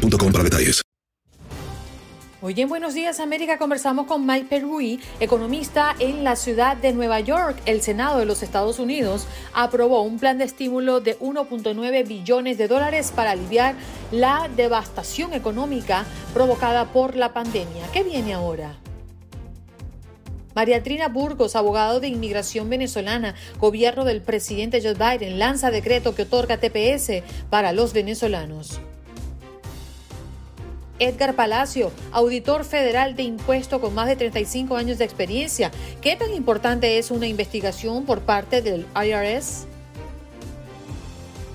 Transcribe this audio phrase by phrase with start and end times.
[0.00, 0.82] boostmobile para detalles.
[2.42, 7.20] Hoy en Buenos Días América conversamos con Mike Perruy, economista en la ciudad de Nueva
[7.20, 7.60] York.
[7.66, 12.66] El Senado de los Estados Unidos aprobó un plan de estímulo de 1.9 billones de
[12.66, 13.74] dólares para aliviar
[14.10, 17.86] la devastación económica provocada por la pandemia.
[17.92, 18.78] ¿Qué viene ahora?
[20.54, 26.22] María Trina Burgos, abogado de inmigración venezolana, gobierno del presidente Joe Biden, lanza decreto que
[26.22, 28.80] otorga TPS para los venezolanos.
[31.00, 35.72] Edgar Palacio, auditor federal de impuesto con más de 35 años de experiencia.
[36.00, 39.66] ¿Qué tan importante es una investigación por parte del IRS?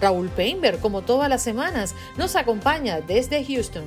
[0.02, 3.86] Raúl Painberg, como todas las semanas, nos acompaña desde Houston.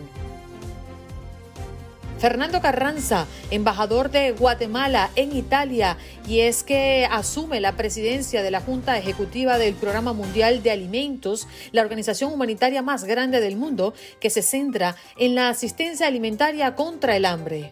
[2.18, 8.60] Fernando Carranza, embajador de Guatemala en Italia, y es que asume la presidencia de la
[8.60, 14.30] Junta Ejecutiva del Programa Mundial de Alimentos, la organización humanitaria más grande del mundo que
[14.30, 17.70] se centra en la asistencia alimentaria contra el hambre.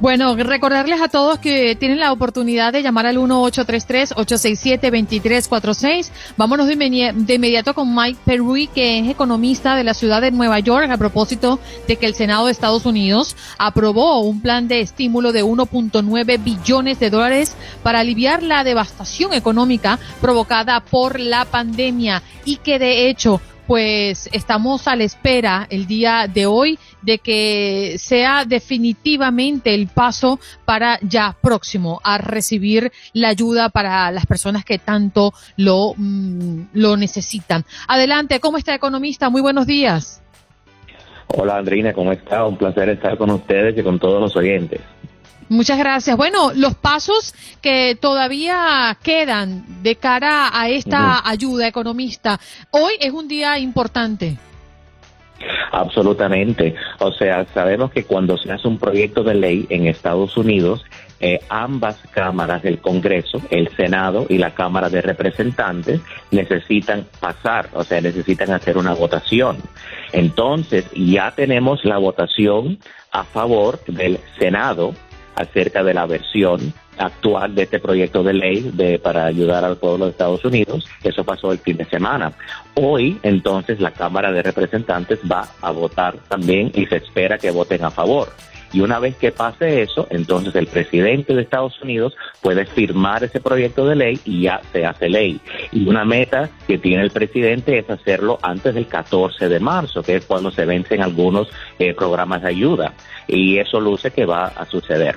[0.00, 6.10] Bueno, recordarles a todos que tienen la oportunidad de llamar al 1-833-867-2346.
[6.36, 10.90] Vámonos de, inmediato con Mike Perry, que es economista de la ciudad de Nueva York,
[10.90, 15.44] a propósito de que el Senado de Estados Unidos aprobó un plan de estímulo de
[15.44, 22.80] 1.9 billones de dólares para aliviar la devastación económica provocada por la pandemia y que
[22.80, 29.74] de hecho pues estamos a la espera el día de hoy de que sea definitivamente
[29.74, 35.94] el paso para ya próximo a recibir la ayuda para las personas que tanto lo,
[35.96, 37.64] mm, lo necesitan.
[37.88, 39.30] Adelante, ¿cómo está economista?
[39.30, 40.22] Muy buenos días.
[41.28, 42.44] Hola Andrina, ¿cómo está?
[42.44, 44.80] Un placer estar con ustedes y con todos los oyentes.
[45.48, 46.16] Muchas gracias.
[46.16, 52.40] Bueno, los pasos que todavía quedan de cara a esta ayuda economista.
[52.70, 54.36] Hoy es un día importante.
[55.72, 56.74] Absolutamente.
[57.00, 60.84] O sea, sabemos que cuando se hace un proyecto de ley en Estados Unidos,
[61.20, 66.00] eh, ambas cámaras del Congreso, el Senado y la Cámara de Representantes,
[66.30, 69.58] necesitan pasar, o sea, necesitan hacer una votación.
[70.12, 72.78] Entonces, ya tenemos la votación
[73.10, 74.94] a favor del Senado
[75.36, 80.04] acerca de la versión actual de este proyecto de ley de, para ayudar al pueblo
[80.04, 80.86] de Estados Unidos.
[81.02, 82.32] Eso pasó el fin de semana.
[82.74, 87.84] Hoy, entonces, la Cámara de Representantes va a votar también y se espera que voten
[87.84, 88.28] a favor.
[88.74, 92.12] Y una vez que pase eso, entonces el presidente de Estados Unidos
[92.42, 95.40] puede firmar ese proyecto de ley y ya se hace ley.
[95.70, 100.16] Y una meta que tiene el presidente es hacerlo antes del 14 de marzo, que
[100.16, 101.48] es cuando se vencen algunos
[101.78, 102.94] eh, programas de ayuda.
[103.28, 105.14] Y eso luce que va a suceder.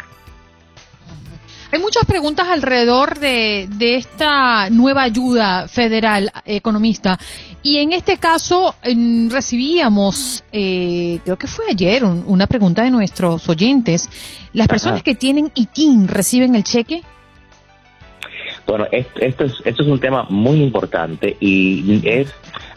[1.69, 7.19] Hay muchas preguntas alrededor de, esta nueva ayuda federal economista.
[7.63, 8.75] Y en este caso
[9.29, 14.09] recibíamos, eh, creo que fue ayer, una pregunta de nuestros oyentes.
[14.53, 17.01] ¿Las personas que tienen ITIN reciben el cheque?
[18.65, 22.33] Bueno, esto es, esto es un tema muy importante y es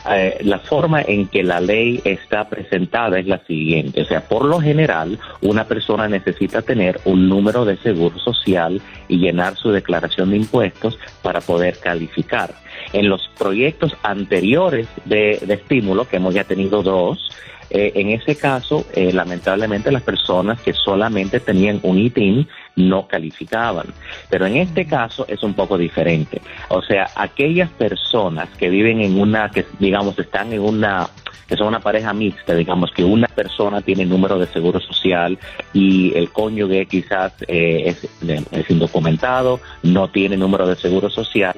[0.09, 4.03] eh, la forma en que la ley está presentada es la siguiente.
[4.03, 9.19] O sea, por lo general, una persona necesita tener un número de seguro social y
[9.19, 12.55] llenar su declaración de impuestos para poder calificar.
[12.93, 17.31] En los proyectos anteriores de, de estímulo, que hemos ya tenido dos,
[17.71, 23.87] eh, en ese caso, eh, lamentablemente las personas que solamente tenían un ITIN no calificaban.
[24.29, 26.43] Pero en este caso es un poco diferente.
[26.69, 31.09] O sea, aquellas personas que viven en una, que digamos están en una
[31.47, 35.37] que son una pareja mixta, digamos que una persona tiene número de seguro social
[35.73, 38.09] y el cónyuge quizás eh, es,
[38.53, 41.57] es indocumentado, no tiene número de seguro social,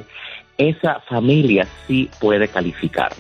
[0.62, 3.12] esa familia sí puede calificar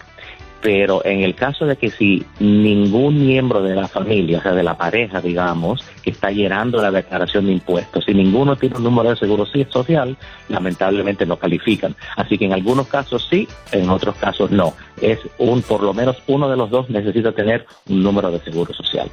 [0.62, 4.62] pero en el caso de que si ningún miembro de la familia, o sea, de
[4.62, 9.10] la pareja, digamos, que está llenando la declaración de impuestos, si ninguno tiene un número
[9.10, 10.16] de seguro social,
[10.48, 11.96] lamentablemente no califican.
[12.16, 14.72] Así que en algunos casos sí, en otros casos no.
[15.00, 18.72] Es un, por lo menos uno de los dos necesita tener un número de seguro
[18.72, 19.10] social.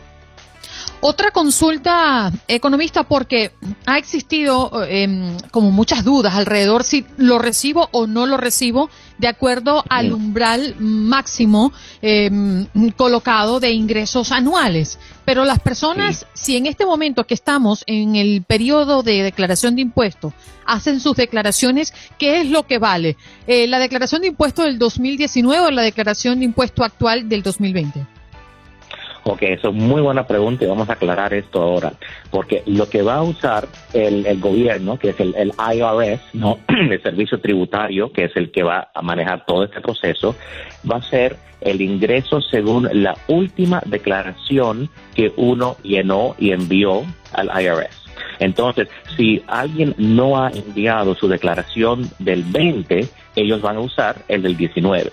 [1.01, 3.51] Otra consulta, economista, porque
[3.85, 9.29] ha existido em, como muchas dudas alrededor si lo recibo o no lo recibo de
[9.29, 12.67] acuerdo al umbral máximo em,
[12.97, 14.99] colocado de ingresos anuales.
[15.23, 19.83] Pero las personas, si en este momento que estamos en el periodo de declaración de
[19.83, 20.33] impuestos,
[20.65, 23.15] hacen sus declaraciones, ¿qué es lo que vale?
[23.47, 28.18] Eh, ¿La declaración de impuestos del 2019 o la declaración de impuesto actual del 2020?
[29.31, 31.93] Ok, eso es muy buena pregunta y vamos a aclarar esto ahora,
[32.31, 36.57] porque lo que va a usar el, gobierno, que es el, IRS, ¿no?
[36.67, 40.35] el servicio tributario, que es el que va a manejar todo este proceso,
[40.91, 47.51] va a ser el ingreso según la última declaración que uno llenó y envió al
[47.61, 48.03] IRS.
[48.39, 54.41] Entonces, si alguien no ha enviado su declaración del 20, ellos van a usar el
[54.41, 55.11] del 19.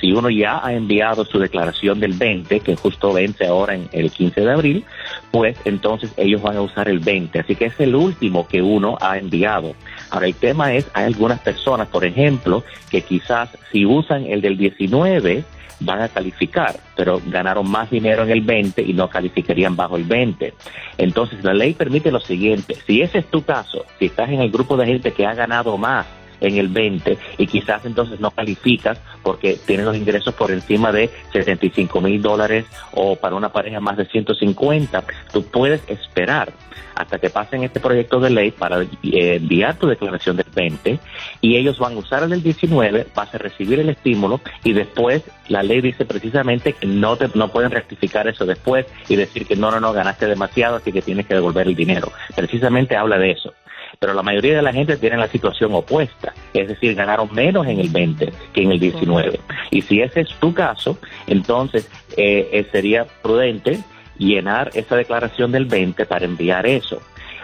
[0.00, 4.10] Si uno ya ha enviado su declaración del 20, que justo vence ahora en el
[4.10, 4.84] 15 de abril,
[5.30, 7.40] pues entonces ellos van a usar el 20.
[7.40, 9.74] Así que es el último que uno ha enviado.
[10.10, 14.56] Ahora, el tema es, hay algunas personas, por ejemplo, que quizás si usan el del
[14.56, 15.44] 19,
[15.80, 20.04] van a calificar, pero ganaron más dinero en el 20 y no calificarían bajo el
[20.04, 20.54] 20.
[20.96, 24.50] Entonces, la ley permite lo siguiente, si ese es tu caso, si estás en el
[24.50, 26.06] grupo de gente que ha ganado más
[26.40, 31.10] en el 20 y quizás entonces no calificas porque tienes los ingresos por encima de
[31.32, 36.52] 65 mil dólares o para una pareja más de 150, tú puedes esperar
[36.98, 38.88] hasta que pasen este proyecto de ley para eh,
[39.36, 40.98] enviar tu declaración del 20
[41.40, 45.22] y ellos van a usar el del 19, vas a recibir el estímulo y después
[45.48, 49.54] la ley dice precisamente que no te, no pueden rectificar eso después y decir que
[49.54, 52.10] no, no, no, ganaste demasiado así que tienes que devolver el dinero.
[52.34, 53.54] Precisamente habla de eso
[53.98, 57.80] pero la mayoría de la gente tiene la situación opuesta, es decir, ganaron menos en
[57.80, 59.40] el 20 que en el 19.
[59.70, 63.80] Y si ese es tu caso, entonces eh, eh, sería prudente
[64.18, 67.00] llenar esa declaración del 20 para enviar eso.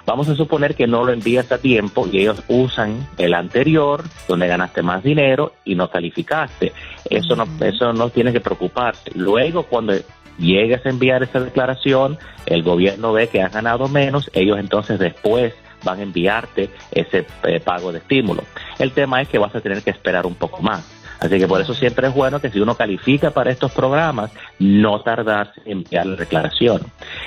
[0.06, 4.46] Vamos a suponer que no lo envías a tiempo y ellos usan el anterior, donde
[4.46, 6.72] ganaste más dinero y no calificaste.
[7.08, 9.12] Eso no, eso no tiene que preocuparte.
[9.14, 9.94] Luego, cuando
[10.38, 15.54] llegues a enviar esa declaración, el gobierno ve que has ganado menos, ellos entonces después
[15.84, 18.42] van a enviarte ese eh, pago de estímulo.
[18.78, 20.84] El tema es que vas a tener que esperar un poco más.
[21.20, 25.00] Así que por eso siempre es bueno que si uno califica para estos programas, no
[25.00, 26.82] tardas en enviar la declaración.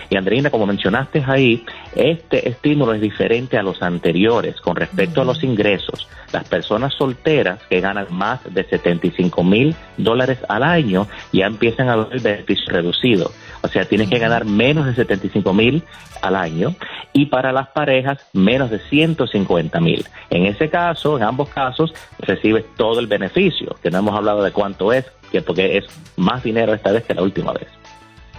[0.10, 1.66] Y Andreina, como mencionaste ahí,
[1.96, 6.08] este estímulo es diferente a los anteriores con respecto a los ingresos.
[6.32, 11.96] Las personas solteras que ganan más de 75 mil dólares al año ya empiezan a
[11.96, 13.32] ver el beneficio reducido.
[13.62, 15.84] O sea, tienen que ganar menos de 75 mil
[16.22, 16.76] al año
[17.14, 20.06] y para las parejas menos de 150 mil.
[20.30, 24.52] En ese caso, en ambos casos, recibes todo el beneficio, que no hemos hablado de
[24.52, 27.68] cuánto es, que porque es más dinero esta vez que la última vez.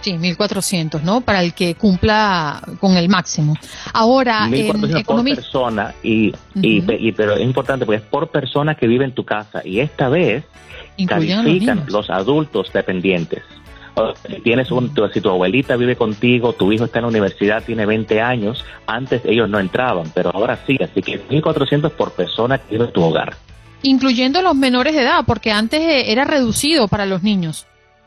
[0.01, 1.21] Sí, 1.400, ¿no?
[1.21, 3.57] Para el que cumpla con el máximo.
[3.91, 9.03] Ahora, en por persona, y, y, pero es importante porque es por persona que vive
[9.03, 9.61] en tu casa.
[9.65, 10.45] Y esta vez
[11.05, 13.43] califican los adultos dependientes
[14.43, 18.21] tienes un, si tu abuelita vive contigo, tu hijo está en la universidad, tiene 20
[18.21, 22.85] años, antes ellos no entraban, pero ahora sí, así que 1.400 por persona que vive
[22.85, 23.35] en tu hogar.
[23.81, 27.65] Incluyendo los menores de edad, porque antes eh, era reducido para los niños.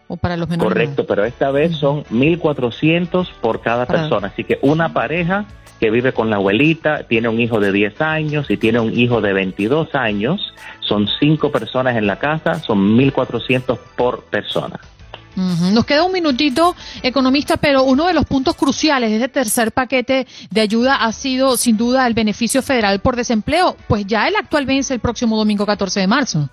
[0.09, 4.29] O para los menores Correcto, pero esta vez son 1.400 por cada persona.
[4.29, 5.47] Así que una pareja
[5.83, 9.21] que vive con la abuelita, tiene un hijo de 10 años y tiene un hijo
[9.21, 14.79] de 22 años, son cinco personas en la casa, son 1.400 por persona.
[15.37, 20.27] Nos queda un minutito, economista, pero uno de los puntos cruciales de este tercer paquete
[20.51, 24.67] de ayuda ha sido, sin duda, el beneficio federal por desempleo, pues ya el actual
[24.67, 26.51] vence el próximo domingo 14 de marzo.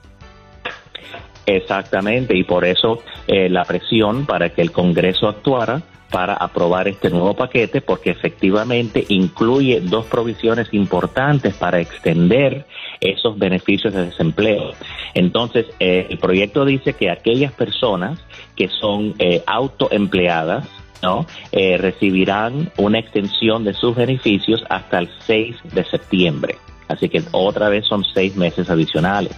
[1.49, 7.09] Exactamente, y por eso eh, la presión para que el Congreso actuara para aprobar este
[7.09, 12.67] nuevo paquete porque efectivamente incluye dos provisiones importantes para extender
[12.99, 14.73] esos beneficios de desempleo.
[15.15, 18.19] Entonces, eh, el proyecto dice que aquellas personas
[18.55, 20.67] que son eh, autoempleadas,
[21.01, 21.25] ¿no?
[21.51, 26.57] Eh, recibirán una extensión de sus beneficios hasta el 6 de septiembre.
[26.89, 29.35] Así que otra vez son seis meses adicionales.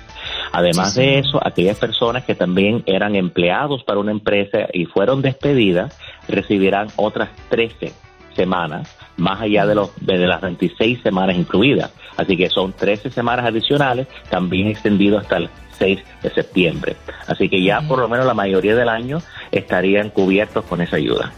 [0.51, 5.97] Además de eso, aquellas personas que también eran empleados para una empresa y fueron despedidas
[6.27, 7.93] recibirán otras 13
[8.35, 11.91] semanas, más allá de, los, de las 26 semanas incluidas.
[12.17, 16.95] Así que son 13 semanas adicionales, también extendido hasta el 6 de septiembre.
[17.27, 19.19] Así que ya por lo menos la mayoría del año
[19.51, 21.31] estarían cubiertos con esa ayuda.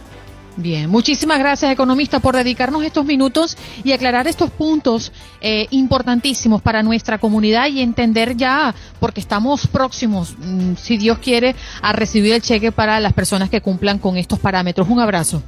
[0.56, 6.84] Bien, muchísimas gracias, economista, por dedicarnos estos minutos y aclarar estos puntos eh, importantísimos para
[6.84, 12.42] nuestra comunidad y entender ya, porque estamos próximos, mm, si Dios quiere, a recibir el
[12.42, 14.88] cheque para las personas que cumplan con estos parámetros.
[14.90, 15.42] Un abrazo.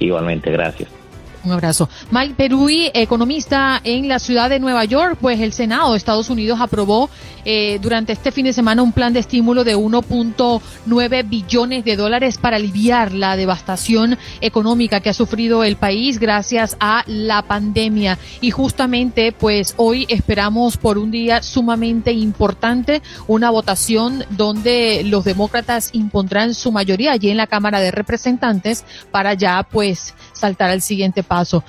[0.00, 1.01] Igualmente, gracias.
[1.44, 1.88] Un abrazo.
[2.10, 6.60] Mike Perui, economista en la ciudad de Nueva York, pues el Senado de Estados Unidos
[6.60, 7.10] aprobó
[7.44, 12.38] eh, durante este fin de semana un plan de estímulo de 1.9 billones de dólares
[12.38, 18.18] para aliviar la devastación económica que ha sufrido el país gracias a la pandemia.
[18.40, 25.90] Y justamente, pues hoy esperamos por un día sumamente importante, una votación donde los demócratas
[25.92, 31.22] impondrán su mayoría allí en la Cámara de Representantes para ya, pues, saltar al siguiente
[31.22, 31.62] paso.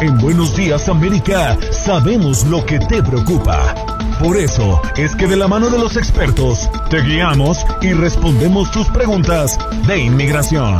[0.00, 3.74] En Buenos Días América sabemos lo que te preocupa.
[4.18, 8.86] Por eso es que de la mano de los expertos te guiamos y respondemos tus
[8.88, 10.78] preguntas de inmigración.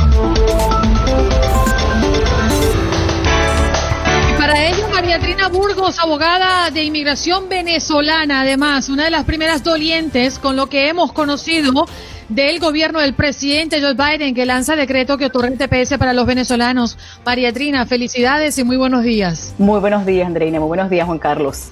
[4.29, 9.63] Y para ello, María Trina Burgos, abogada de inmigración venezolana, además, una de las primeras
[9.63, 11.85] dolientes con lo que hemos conocido
[12.29, 16.25] del gobierno del presidente Joe Biden que lanza decreto que otorga el TPS para los
[16.25, 16.97] venezolanos.
[17.25, 19.53] María Trina, felicidades y muy buenos días.
[19.57, 20.59] Muy buenos días, Andreina.
[20.59, 21.71] Muy buenos días, Juan Carlos.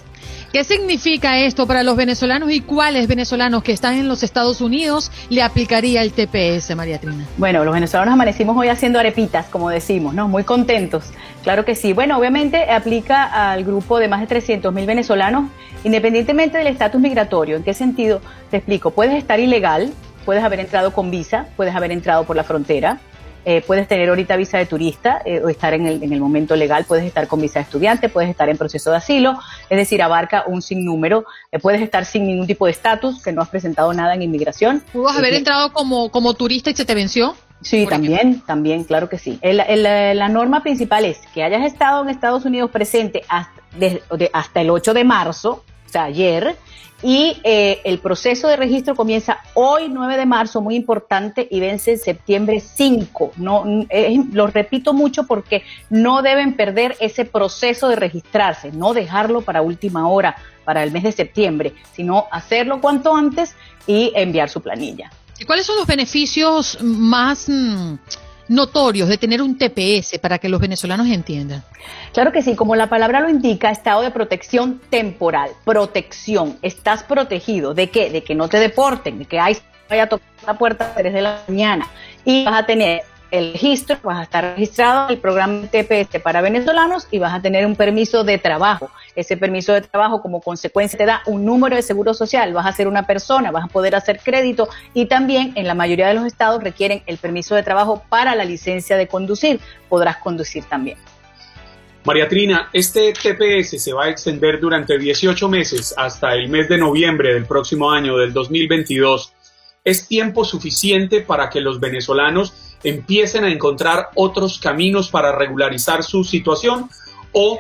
[0.52, 5.12] ¿Qué significa esto para los venezolanos y cuáles venezolanos que están en los Estados Unidos
[5.30, 7.26] le aplicaría el TPS, María Trina?
[7.38, 10.30] Bueno, los venezolanos amanecimos hoy haciendo arepitas, como decimos, ¿no?
[10.30, 11.12] Muy contentos.
[11.44, 11.92] Claro que sí.
[11.92, 15.50] Bueno, obviamente aplica al grupo de más de 300 mil venezolanos,
[15.84, 17.58] independientemente del estatus migratorio.
[17.58, 18.22] ¿En qué sentido?
[18.50, 18.92] Te explico.
[18.92, 19.92] Puedes estar ilegal,
[20.28, 23.00] puedes haber entrado con visa, puedes haber entrado por la frontera,
[23.46, 26.54] eh, puedes tener ahorita visa de turista eh, o estar en el, en el momento
[26.58, 30.02] legal, puedes estar con visa de estudiante, puedes estar en proceso de asilo, es decir,
[30.04, 33.94] abarca un sinnúmero, eh, puedes estar sin ningún tipo de estatus, que no has presentado
[33.94, 34.84] nada en inmigración.
[34.92, 37.34] ¿Puedes haber entrado como, como turista y se te venció?
[37.62, 39.40] Sí, también, también, claro que sí.
[39.42, 43.62] la norma principal es que hayas estado en Estados Unidos presente hasta,
[44.34, 46.58] hasta el 8 de marzo, o sea, ayer,
[47.04, 51.92] y eh, el proceso de registro comienza hoy, 9 de marzo, muy importante, y vence
[51.92, 53.34] en septiembre 5.
[53.38, 53.64] No,
[54.32, 60.10] lo repito mucho porque no deben perder ese proceso de registrarse, no dejarlo para última
[60.10, 60.36] hora,
[60.66, 65.12] para el mes de septiembre, sino hacerlo cuanto antes y enviar su planilla.
[65.40, 67.48] ¿Y cuáles son los beneficios más...
[67.48, 67.96] Mm,
[68.50, 71.64] notorios de tener un TPS para que los venezolanos entiendan?
[72.14, 77.74] Claro que sí, como la palabra lo indica, estado de protección temporal, protección, estás protegido,
[77.74, 78.10] ¿de qué?
[78.10, 79.58] De que no te deporten, de que hay
[79.90, 81.88] vaya a tocar la puerta a las 3 de la mañana
[82.26, 86.42] y vas a tener el registro, vas a estar registrado en el programa TPS para
[86.42, 88.90] venezolanos y vas a tener un permiso de trabajo.
[89.16, 92.72] Ese permiso de trabajo como consecuencia te da un número de seguro social, vas a
[92.72, 96.26] ser una persona, vas a poder hacer crédito y también en la mayoría de los
[96.26, 100.98] estados requieren el permiso de trabajo para la licencia de conducir, podrás conducir también.
[102.08, 106.78] María Trina, este TPS se va a extender durante 18 meses hasta el mes de
[106.78, 109.34] noviembre del próximo año, del 2022.
[109.84, 116.24] ¿Es tiempo suficiente para que los venezolanos empiecen a encontrar otros caminos para regularizar su
[116.24, 116.90] situación
[117.32, 117.60] o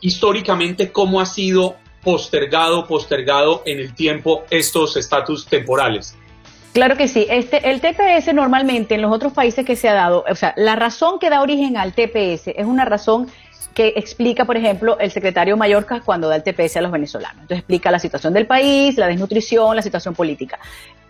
[0.00, 6.16] históricamente cómo ha sido postergado, postergado en el tiempo estos estatus temporales.
[6.72, 7.26] Claro que sí.
[7.28, 10.74] Este, el TPS normalmente en los otros países que se ha dado, o sea, la
[10.74, 13.28] razón que da origen al TPS es una razón
[13.74, 17.42] que explica, por ejemplo, el secretario Mallorca cuando da el TPS a los venezolanos.
[17.42, 20.58] Entonces explica la situación del país, la desnutrición, la situación política.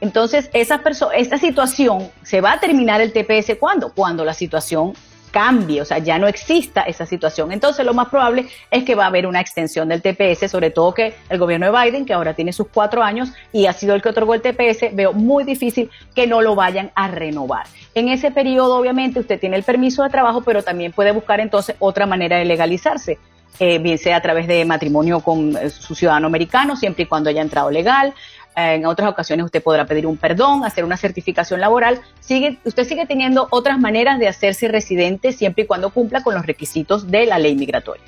[0.02, 0.82] Entonces, esa,
[1.14, 3.92] esta situación se va a terminar el TPS ¿cuándo?
[3.94, 4.94] Cuando la situación
[5.30, 7.52] cambie, o sea, ya no exista esa situación.
[7.52, 10.92] Entonces, lo más probable es que va a haber una extensión del TPS, sobre todo
[10.92, 14.02] que el gobierno de Biden, que ahora tiene sus cuatro años y ha sido el
[14.02, 17.66] que otorgó el TPS, veo muy difícil que no lo vayan a renovar.
[17.94, 21.76] En ese periodo, obviamente, usted tiene el permiso de trabajo, pero también puede buscar entonces
[21.78, 23.20] otra manera de legalizarse.
[23.58, 27.28] Eh, bien sea a través de matrimonio con eh, su ciudadano americano, siempre y cuando
[27.28, 28.14] haya entrado legal,
[28.56, 32.00] en otras ocasiones usted podrá pedir un perdón, hacer una certificación laboral.
[32.20, 36.46] Sigue, usted sigue teniendo otras maneras de hacerse residente siempre y cuando cumpla con los
[36.46, 38.04] requisitos de la ley migratoria.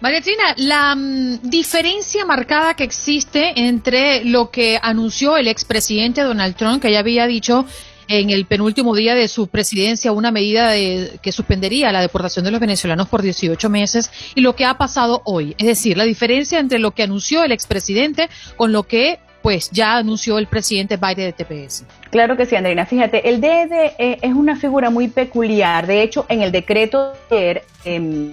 [0.00, 0.20] María
[0.56, 6.92] la mm, diferencia marcada que existe entre lo que anunció el expresidente Donald Trump, que
[6.92, 7.64] ya había dicho
[8.08, 12.50] en el penúltimo día de su presidencia una medida de, que suspendería la deportación de
[12.50, 15.54] los venezolanos por 18 meses y lo que ha pasado hoy.
[15.58, 19.98] Es decir, la diferencia entre lo que anunció el expresidente con lo que pues ya
[19.98, 21.84] anunció el presidente Biden de TPS.
[22.14, 22.86] Claro que sí, Andreina.
[22.86, 25.84] Fíjate, el DED eh, es una figura muy peculiar.
[25.84, 27.64] De hecho, en el decreto de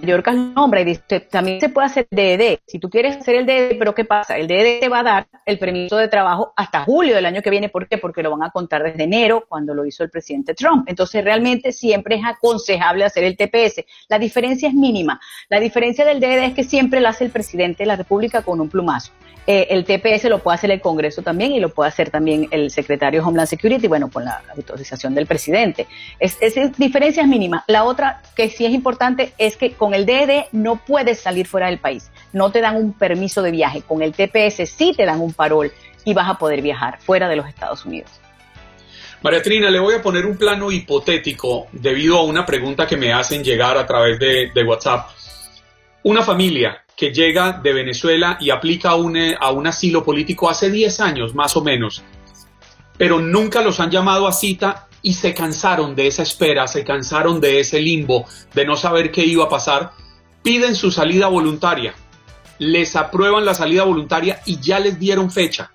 [0.03, 2.59] York lo nombra y dice, también se puede hacer DED.
[2.67, 4.38] Si tú quieres hacer el DED, pero ¿qué pasa?
[4.38, 7.50] El DED te va a dar el permiso de trabajo hasta julio del año que
[7.50, 7.69] viene.
[7.69, 7.97] ¿Por qué?
[7.97, 10.88] Porque lo van a contar desde enero, cuando lo hizo el presidente Trump.
[10.88, 13.83] Entonces, realmente siempre es aconsejable hacer el TPS.
[14.09, 15.19] La diferencia es mínima.
[15.50, 18.61] La diferencia del DED es que siempre lo hace el presidente de la República con
[18.61, 19.11] un plumazo.
[19.47, 22.69] Eh, el TPS lo puede hacer el Congreso también y lo puede hacer también el
[22.69, 25.87] secretario Homeland Security Security, bueno, con la autorización del presidente.
[26.19, 27.63] Es, es diferencias mínimas.
[27.67, 31.67] La otra que sí es importante es que con el DED no puedes salir fuera
[31.67, 35.21] del país, no te dan un permiso de viaje, con el TPS sí te dan
[35.21, 35.71] un parol
[36.03, 38.11] y vas a poder viajar fuera de los Estados Unidos.
[39.21, 43.13] María Trina, le voy a poner un plano hipotético debido a una pregunta que me
[43.13, 45.11] hacen llegar a través de, WhatsApp.
[46.03, 50.71] Una familia que llega de Venezuela y aplica un, eh, a un asilo político hace
[50.71, 52.03] 10 años más o menos,
[53.01, 57.41] pero nunca los han llamado a cita y se cansaron de esa espera, se cansaron
[57.41, 59.93] de ese limbo, de no saber qué iba a pasar,
[60.43, 61.96] piden su salida voluntaria,
[62.60, 65.72] les aprueban la salida voluntaria y ya les dieron fecha.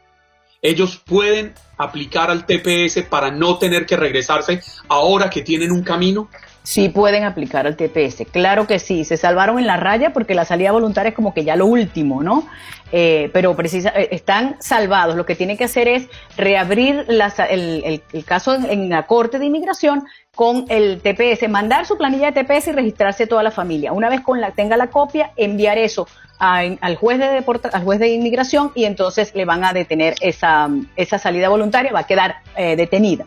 [0.62, 6.30] Ellos pueden aplicar al TPS para no tener que regresarse ahora que tienen un camino?
[6.66, 10.44] Sí pueden aplicar al TPS, claro que sí, se salvaron en la raya porque la
[10.44, 12.44] salida voluntaria es como que ya lo último, ¿no?
[12.90, 18.56] Eh, pero precisa, eh, están salvados, lo que tienen que hacer es reabrir el, caso
[18.56, 23.28] en, la Corte de Inmigración con el TPS, mandar su planilla de TPS y registrarse
[23.28, 23.92] toda la familia.
[23.92, 26.08] Una vez con la, tenga la copia, enviar eso
[26.40, 31.18] al, juez de al juez de inmigración y entonces le van a detener esa, esa
[31.18, 33.24] salida voluntaria, va a quedar eh, detenida.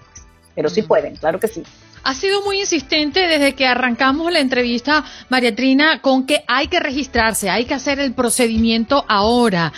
[0.55, 1.63] Pero sí pueden, claro que sí.
[2.03, 6.79] Ha sido muy insistente desde que arrancamos la entrevista, María Trina, con que hay que
[6.79, 9.73] registrarse, hay que hacer el procedimiento ahora.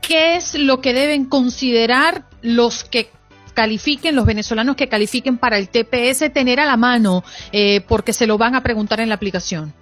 [0.00, 3.10] ¿Qué es lo que deben considerar los que
[3.54, 8.26] califiquen, los venezolanos que califiquen para el TPS, tener a la mano, eh, porque se
[8.26, 9.74] lo van a preguntar en la aplicación?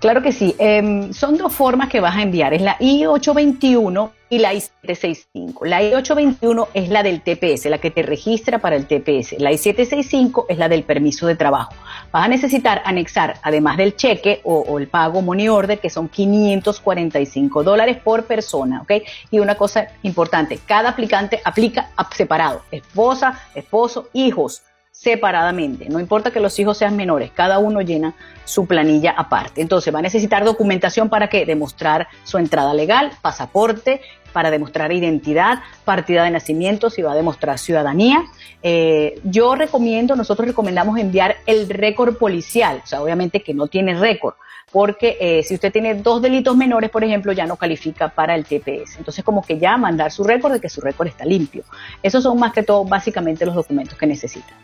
[0.00, 0.54] Claro que sí.
[0.58, 2.54] Em, son dos formas que vas a enviar.
[2.54, 5.66] Es la I-821 y la I-765.
[5.66, 9.40] La I-821 es la del TPS, la que te registra para el TPS.
[9.40, 11.72] La I-765 es la del permiso de trabajo.
[12.12, 17.64] Vas a necesitar anexar, además del cheque o, el pago money order, que son 545
[17.64, 18.82] dólares por persona.
[18.82, 18.92] ¿ok?
[19.32, 22.62] Y una cosa importante, cada aplicante aplica separado.
[22.70, 24.62] Esposa, esposo, hijos
[25.00, 25.88] separadamente.
[25.88, 28.14] No importa que los hijos sean menores, cada uno llena
[28.44, 29.60] su planilla aparte.
[29.60, 34.00] Entonces va a necesitar documentación para que demostrar su entrada legal, pasaporte,
[34.32, 38.24] para demostrar identidad, partida de nacimiento, si va a demostrar ciudadanía.
[38.62, 43.94] Eh, yo recomiendo, nosotros recomendamos enviar el récord policial, o sea, obviamente que no tiene
[43.94, 44.34] récord,
[44.72, 48.44] porque eh, si usted tiene dos delitos menores, por ejemplo, ya no califica para el
[48.44, 48.98] TPS.
[48.98, 51.62] Entonces, como que ya mandar su récord de que su récord está limpio.
[52.02, 54.56] Esos son más que todo básicamente los documentos que necesitan.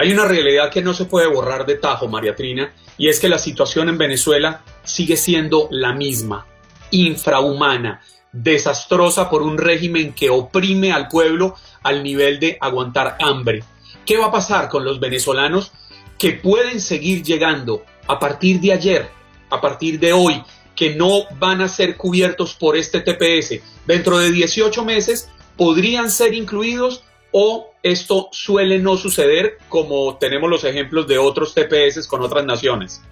[0.00, 3.28] Hay una realidad que no se puede borrar de tajo, María Trina, y es que
[3.28, 6.46] la situación en Venezuela sigue siendo la misma,
[6.92, 13.64] infrahumana, desastrosa por un régimen que oprime al pueblo al nivel de aguantar hambre.
[14.06, 15.72] ¿Qué va a pasar con los venezolanos
[16.16, 19.10] que pueden seguir llegando a partir de ayer,
[19.50, 20.40] a partir de hoy,
[20.76, 23.60] que no van a ser cubiertos por este TPS?
[23.84, 30.64] Dentro de 18 meses podrían ser incluidos o esto suele no suceder como tenemos los
[30.64, 33.02] ejemplos de otros TPS con otras naciones?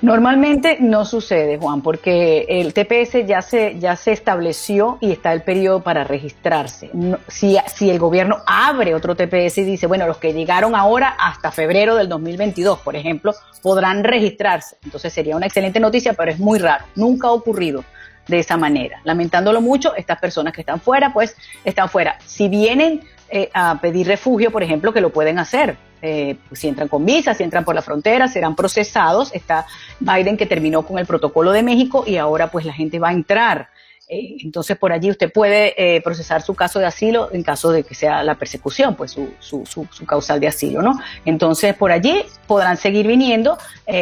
[0.00, 5.42] Normalmente no sucede, Juan, porque el TPS ya se, ya se estableció y está el
[5.42, 6.90] periodo para registrarse.
[7.28, 11.50] si, si el gobierno abre otro TPS y dice, bueno, los que llegaron ahora hasta
[11.50, 14.76] febrero del 2022, por ejemplo, podrán registrarse.
[14.84, 16.84] Entonces sería una excelente noticia, pero es muy raro.
[16.94, 17.84] Nunca ha ocurrido
[18.28, 19.00] de esa manera.
[19.04, 22.18] Lamentándolo mucho, estas personas que están fuera, pues están fuera.
[22.24, 23.02] Si vienen
[23.34, 25.78] eh, a pedir refugio, por ejemplo, que lo pueden hacer.
[26.02, 29.32] Eh, si entran con visa, si entran por la frontera, serán procesados.
[29.32, 29.64] Está
[30.00, 33.12] Biden que terminó con el protocolo de México y ahora pues la gente va a
[33.12, 33.70] entrar.
[34.06, 37.94] Eh, entonces por allí usted puede procesar su caso de asilo en caso de que
[37.94, 41.00] sea la persecución, pues su, su, su, causal de asilo, ¿no?
[41.24, 43.56] Entonces por allí podrán seguir viniendo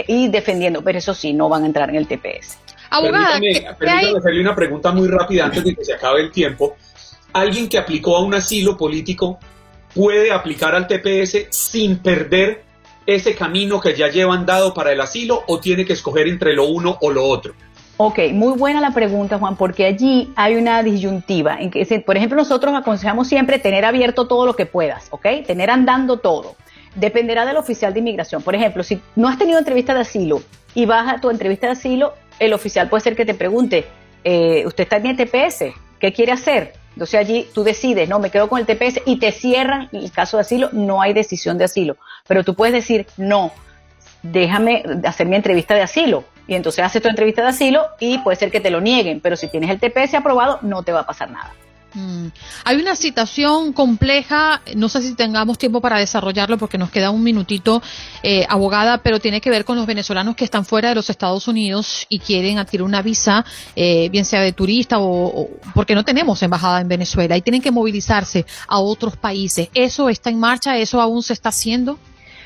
[0.09, 2.59] y defendiendo, pero eso sí, no van a entrar en el TPS.
[2.91, 3.39] Abogada,
[3.79, 6.75] permítame, hacerle una pregunta muy rápida antes de que se acabe el tiempo
[7.33, 9.39] alguien que aplicó a un asilo político
[9.95, 12.65] puede aplicar al TPS sin perder
[13.07, 16.67] ese camino que ya llevan dado para el asilo o tiene que escoger entre lo
[16.67, 17.55] uno o lo otro?
[17.97, 21.59] Ok, muy buena la pregunta, Juan, porque allí hay una disyuntiva.
[21.61, 25.27] En que, por ejemplo, nosotros aconsejamos siempre tener abierto todo lo que puedas, ¿ok?
[25.47, 26.57] Tener andando todo.
[26.95, 28.43] Dependerá del oficial de inmigración.
[28.43, 30.41] Por ejemplo, si no has tenido entrevista de asilo
[30.75, 33.85] y vas a tu entrevista de asilo, el oficial puede ser que te pregunte,
[34.25, 35.65] eh, ¿usted está en el TPS?
[35.99, 36.80] ¿Qué quiere hacer?
[37.01, 40.37] Entonces allí tú decides, no, me quedo con el TPS y te cierran el caso
[40.37, 41.97] de asilo, no hay decisión de asilo.
[42.29, 43.53] Pero tú puedes decir, no,
[44.23, 46.25] déjame hacer mi entrevista de asilo.
[46.47, 49.35] Y entonces haces tu entrevista de asilo y puede ser que te lo nieguen, pero
[49.37, 51.55] si tienes el TPS aprobado, no te va a pasar nada.
[51.95, 52.27] Mm.
[52.65, 57.23] Hay una situación compleja, no sé si tengamos tiempo para desarrollarlo porque nos queda un
[57.23, 57.83] minutito,
[58.23, 61.49] eh, abogada, pero tiene que ver con los venezolanos que están fuera de los Estados
[61.49, 66.43] Unidos y quieren adquirir una visa, eh, bien sea de turista o, porque no tenemos
[66.43, 69.69] embajada en Venezuela y tienen que movilizarse a otros países.
[69.75, 70.77] ¿Eso está en marcha?
[70.77, 71.99] ¿Eso aún se está haciendo?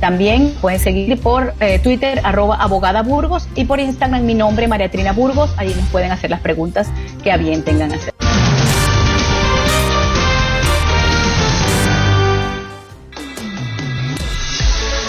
[0.00, 4.90] También pueden seguir por eh, Twitter, arroba abogada Burgos, y por Instagram mi nombre, María
[4.90, 5.54] Trina Burgos.
[5.56, 6.88] Ahí nos pueden hacer las preguntas
[7.22, 8.12] que a bien tengan hacer.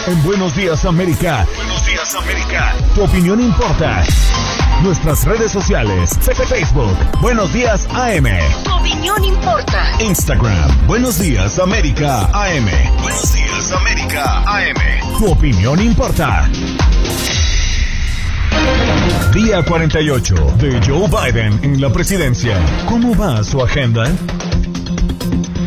[0.08, 1.46] En Buenos Días América.
[1.56, 2.76] Buenos Días América.
[2.96, 4.04] Tu opinión importa.
[4.82, 6.12] Nuestras redes sociales.
[6.48, 6.96] Facebook.
[7.22, 8.26] Buenos Días AM.
[8.64, 9.92] Tu opinión importa.
[10.00, 10.88] Instagram.
[10.88, 12.66] Buenos Días América AM.
[13.02, 15.18] Buenos Días América AM.
[15.20, 16.50] Tu opinión importa.
[19.34, 22.58] Día 48 de Joe Biden en la presidencia.
[22.88, 24.06] ¿Cómo va su agenda?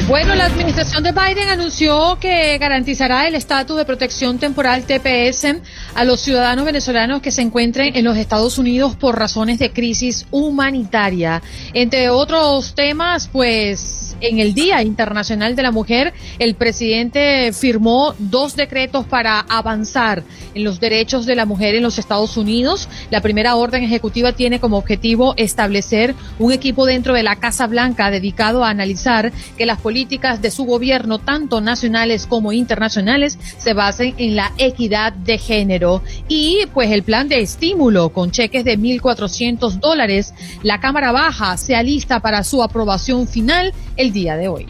[0.08, 5.56] Bueno, la administración de Biden anunció que garantizará el estatus de protección temporal TPS
[5.94, 10.26] a los ciudadanos venezolanos que se encuentren en los Estados Unidos por razones de crisis
[10.32, 11.40] humanitaria.
[11.72, 18.56] Entre otros temas, pues en el Día Internacional de la Mujer, el presidente firmó dos
[18.56, 20.22] decretos para avanzar
[20.54, 22.88] en los derechos de la mujer en los Estados Unidos.
[23.10, 28.10] La primera orden ejecutiva tiene como objetivo establecer un equipo dentro de la Casa Blanca
[28.10, 34.14] dedicado a analizar que las políticas de su gobierno, tanto nacionales como internacionales, se basen
[34.18, 36.02] en la equidad de género.
[36.28, 40.32] Y pues el plan de estímulo con cheques de 1.400 dólares,
[40.62, 44.66] la Cámara Baja se alista para su aprobación final el día de hoy.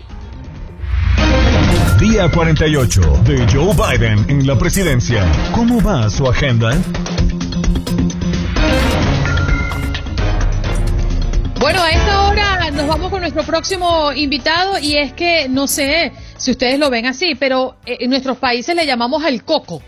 [2.01, 5.25] Día 48 de Joe Biden en la presidencia.
[5.53, 6.71] ¿Cómo va su agenda?
[11.61, 16.13] Bueno, a esta hora nos vamos con nuestro próximo invitado y es que no sé
[16.37, 19.83] si ustedes lo ven así, pero eh, en nuestros países le llamamos el coco.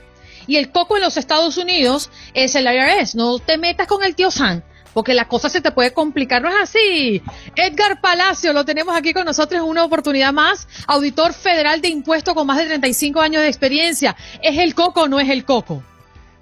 [0.47, 3.15] Y el coco en los Estados Unidos es el IRS.
[3.15, 4.63] No te metas con el tío San
[4.95, 6.41] porque la cosa se te puede complicar.
[6.41, 7.23] No es así.
[7.57, 10.67] Edgar Palacio, lo tenemos aquí con nosotros en una oportunidad más.
[10.87, 14.17] Auditor federal de impuestos con más de 35 años de experiencia.
[14.41, 15.83] ¿Es el coco o no es el coco?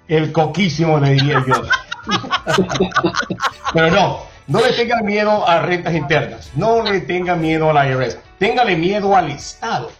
[0.07, 1.63] El coquísimo, le diría yo.
[3.73, 6.51] Pero no, no le tengan miedo a rentas internas.
[6.55, 8.19] No le tengan miedo a la IRS.
[8.37, 9.91] Téngale miedo al Estado.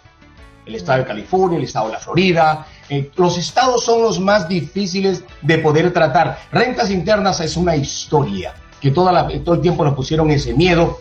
[0.66, 4.48] El Estado de California, el Estado de la Florida, eh, los estados son los más
[4.48, 6.40] difíciles de poder tratar.
[6.52, 11.00] Rentas internas es una historia que toda todo el tiempo nos pusieron ese miedo.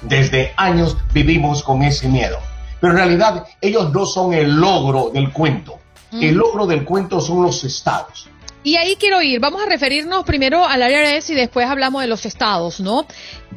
[0.00, 2.38] Desde años vivimos con ese miedo.
[2.80, 5.78] Pero en realidad ellos no son el logro del cuento.
[6.12, 8.28] El logro del cuento son los estados.
[8.64, 9.40] Y ahí quiero ir.
[9.40, 13.06] Vamos a referirnos primero al IRS y después hablamos de los estados, ¿no?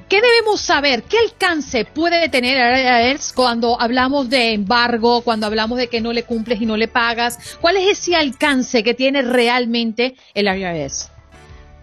[0.07, 1.03] ¿Qué debemos saber?
[1.03, 6.13] ¿Qué alcance puede tener el IRS cuando hablamos de embargo, cuando hablamos de que no
[6.13, 7.57] le cumples y no le pagas?
[7.61, 11.09] ¿Cuál es ese alcance que tiene realmente el IRS?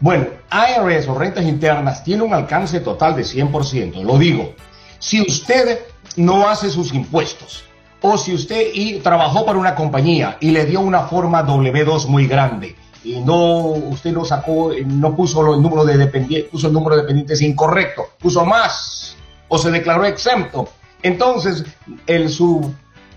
[0.01, 4.03] Bueno, IRS o rentas internas tiene un alcance total de 100%.
[4.03, 4.55] Lo digo,
[4.99, 5.81] si usted
[6.17, 7.65] no hace sus impuestos,
[8.01, 12.77] o si usted trabajó para una compañía y le dio una forma W2 muy grande,
[13.09, 17.03] y no, usted no sacó, no puso el número de dependientes, puso el número de
[17.03, 19.17] dependientes incorrecto, puso más
[19.49, 20.69] o se declaró exento.
[21.03, 21.65] Entonces,
[22.07, 22.71] el, su,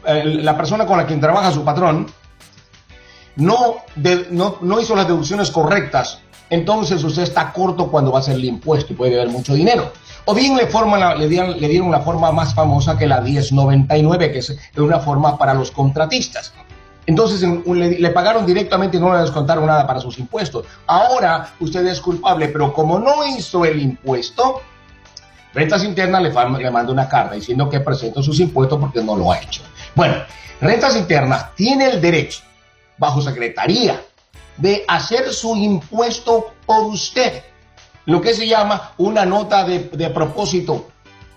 [0.05, 2.07] la persona con la quien trabaja su patrón
[3.35, 3.77] no,
[4.61, 8.93] no, hizo las deducciones correctas, entonces usted está corto cuando va a hacer el impuesto
[8.93, 9.91] y puede haber mucho dinero.
[10.23, 14.31] O bien le, forma le, dieron, le dieron la forma más famosa que la 1099,
[14.31, 16.53] que es una forma para los contratistas.
[17.05, 20.65] Entonces le, pagaron directamente y no le descontaron nada para sus impuestos.
[20.85, 24.61] Ahora usted es culpable, pero como no hizo el impuesto,
[25.53, 29.39] Rentas Internas le, manda una carta diciendo que presentó sus impuestos porque no lo ha
[29.39, 29.63] hecho.
[29.95, 30.15] Bueno,
[30.61, 32.41] Rentas Internas tiene el derecho,
[32.97, 33.99] bajo secretaría,
[34.57, 37.43] de hacer su impuesto por usted.
[38.05, 40.87] lo que se llama una nota de, de propósito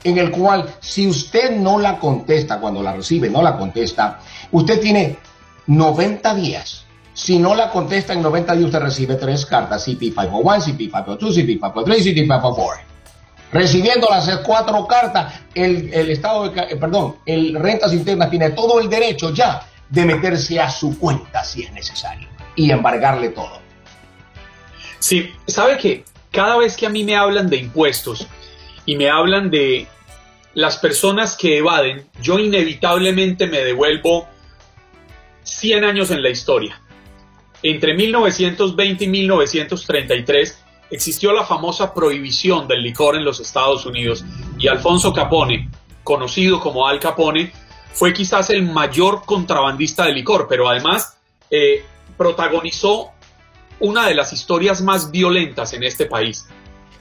[0.03, 4.21] en el cual si usted no la contesta cuando la recibe, no la contesta,
[4.53, 5.19] usted tiene
[5.67, 6.85] 90 días.
[7.13, 12.15] Si no la contesta en 90 días, usted recibe tres cartas, CP501, CP502, CP503 y
[12.15, 12.81] CP504.
[13.53, 18.81] Recibiendo las cuatro cartas, el, el Estado, de, eh, perdón, el Rentas Internas tiene todo
[18.81, 23.61] el derecho ya de meterse a su cuenta si es necesario y embargarle todo.
[24.99, 28.27] Sí, sabe que cada vez que a mí me hablan de impuestos
[28.87, 29.87] y me hablan de
[30.55, 34.27] las personas que evaden, yo inevitablemente me devuelvo
[35.45, 36.81] 100 años en la historia.
[37.63, 44.25] Entre 1920 y 1933 existió la famosa prohibición del licor en los Estados Unidos
[44.59, 45.71] y Alfonso Capone,
[46.03, 47.53] conocido como Al Capone,
[47.93, 51.17] fue quizás el mayor contrabandista de licor, pero además
[51.51, 51.85] eh,
[52.19, 53.11] protagonizó
[53.81, 56.47] una de las historias más violentas en este país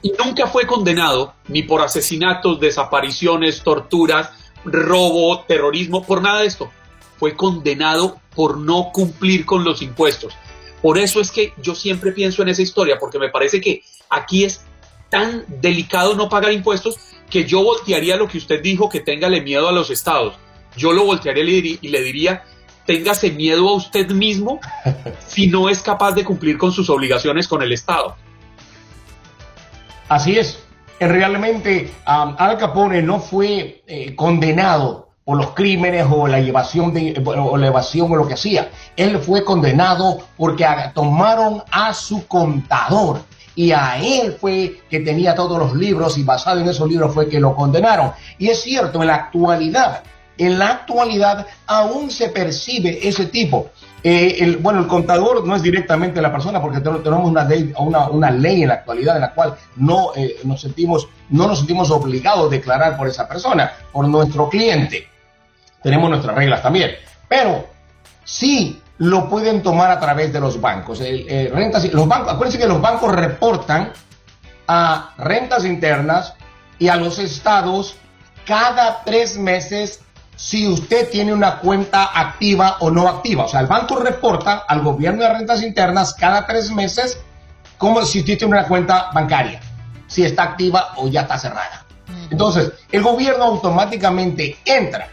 [0.04, 4.32] y nunca fue condenado ni por asesinatos, desapariciones, torturas,
[4.66, 6.70] robo, terrorismo, por nada de esto.
[7.17, 10.34] Fue condenado por no cumplir con los impuestos.
[10.82, 14.43] Por eso es que yo siempre pienso en esa historia, porque me parece que aquí
[14.43, 14.62] es
[15.10, 16.97] tan delicado no pagar impuestos
[17.30, 20.36] que yo voltearía lo que usted dijo, que téngale miedo a los estados.
[20.76, 22.43] Yo lo voltearía y le diría,
[22.86, 24.60] téngase miedo a usted mismo
[25.28, 28.15] si no es capaz de cumplir con sus obligaciones con el Estado.
[30.10, 30.60] Así es.
[30.99, 37.58] Realmente Al Capone no fue eh, condenado por los crímenes o la evasión de, o
[37.58, 38.70] la evasión o lo que hacía.
[38.96, 43.22] Él fue condenado porque tomaron a su contador
[43.56, 47.30] y a él fue que tenía todos los libros y basado en esos libros fue
[47.30, 48.12] que lo condenaron.
[48.38, 50.04] Y es cierto, en la actualidad,
[50.38, 53.70] en la actualidad aún se percibe ese tipo.
[54.04, 58.10] Eh, el, bueno, el contador no es directamente la persona porque tenemos una ley, una,
[58.10, 61.90] una ley en la actualidad en la cual no, eh, nos sentimos, no nos sentimos
[61.90, 65.12] obligados a declarar por esa persona, por nuestro cliente.
[65.84, 66.91] Tenemos nuestras reglas también.
[67.28, 67.67] Pero
[68.24, 71.00] sí lo pueden tomar a través de los bancos.
[71.02, 73.91] Eh, rentas, los bancos acuérdense que los bancos reportan
[74.67, 76.36] a rentas internas
[76.80, 77.98] y a los estados
[78.46, 80.02] cada tres meses
[80.36, 83.46] si usted tiene una cuenta activa o no activa.
[83.46, 87.19] O sea, el banco reporta al gobierno de rentas internas cada tres meses
[87.78, 89.60] como si usted tiene una cuenta bancaria,
[90.08, 91.86] si está activa o ya está cerrada.
[92.30, 95.10] Entonces, el gobierno automáticamente entra.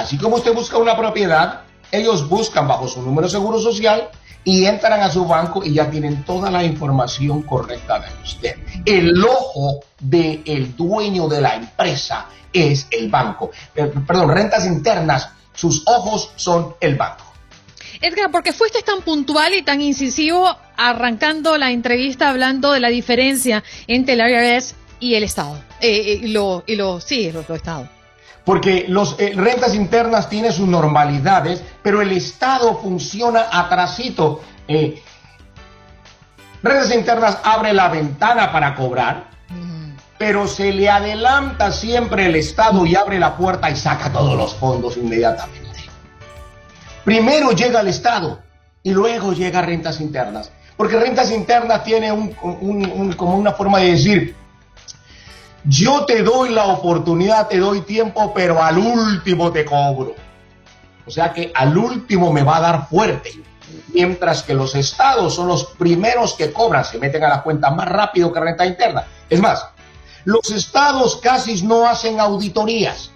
[0.00, 1.60] Así como usted busca una propiedad,
[1.92, 4.08] ellos buscan bajo su número de seguro social
[4.44, 8.56] y entran a su banco y ya tienen toda la información correcta de usted.
[8.86, 13.50] El ojo del dueño de la empresa es el banco.
[13.74, 17.24] Eh, perdón, rentas internas, sus ojos son el banco.
[18.00, 22.88] Edgar, ¿por qué fuiste tan puntual y tan incisivo arrancando la entrevista hablando de la
[22.88, 25.62] diferencia entre el IRS y el Estado.
[25.82, 27.99] Eh, eh, y lo, y lo, sí, los Estados.
[28.44, 34.40] Porque los rentas internas tienen sus normalidades, pero el Estado funciona atrasito.
[36.62, 39.30] rentas internas abre la ventana para cobrar,
[40.20, 44.54] pero se le adelanta siempre el Estado y abre la puerta y saca todos los
[44.54, 45.70] fondos inmediatamente.
[47.04, 48.38] Primero llega el Estado
[48.82, 54.36] y luego llega rentas internas, porque rentas internas tiene un, como una forma de decir,
[55.64, 60.14] yo te doy la oportunidad, te doy tiempo, pero al último te cobro.
[61.06, 63.32] O sea que al último me va a dar fuerte.
[63.92, 67.88] Mientras que los estados son los primeros que cobran, se meten a la cuenta más
[67.88, 69.04] rápido que renta interna.
[69.28, 69.66] Es más,
[70.24, 73.10] los estados casi no hacen auditorías.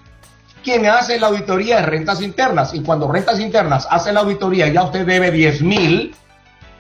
[0.63, 2.75] Quien hace la auditoría es rentas internas.
[2.75, 6.15] Y cuando rentas internas hace la auditoría, ya usted debe 10 mil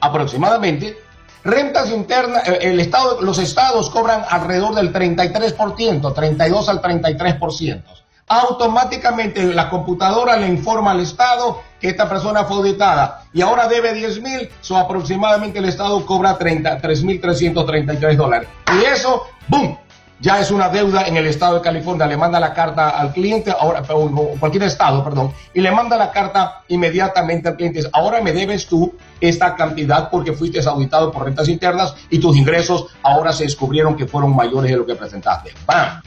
[0.00, 1.03] aproximadamente.
[1.44, 7.82] Rentas internas, eh, el estado, los estados cobran alrededor del 33%, 32 al 33%.
[8.26, 13.92] Automáticamente la computadora le informa al Estado que esta persona fue auditada y ahora debe
[13.92, 18.48] 10 mil, so aproximadamente el Estado cobra 3.333 dólares.
[18.80, 19.76] Y eso, ¡boom!
[20.24, 23.50] Ya es una deuda en el estado de California, le manda la carta al cliente,
[23.50, 27.82] ahora, o cualquier estado, perdón, y le manda la carta inmediatamente al cliente.
[27.92, 32.86] Ahora me debes tú esta cantidad porque fuiste auditado por rentas internas y tus ingresos
[33.02, 35.52] ahora se descubrieron que fueron mayores de lo que presentaste.
[35.66, 36.00] ¡Bam!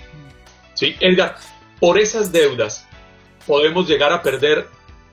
[0.73, 1.36] Sí, Edgar,
[1.80, 2.88] por esas deudas
[3.45, 4.67] podemos llegar a perder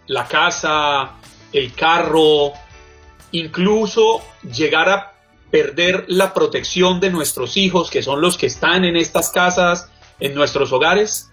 [0.07, 1.11] la casa,
[1.53, 2.53] el carro,
[3.33, 5.14] incluso llegar a
[5.51, 9.89] perder la protección de nuestros hijos, que son los que están en estas casas,
[10.21, 11.31] en nuestros hogares?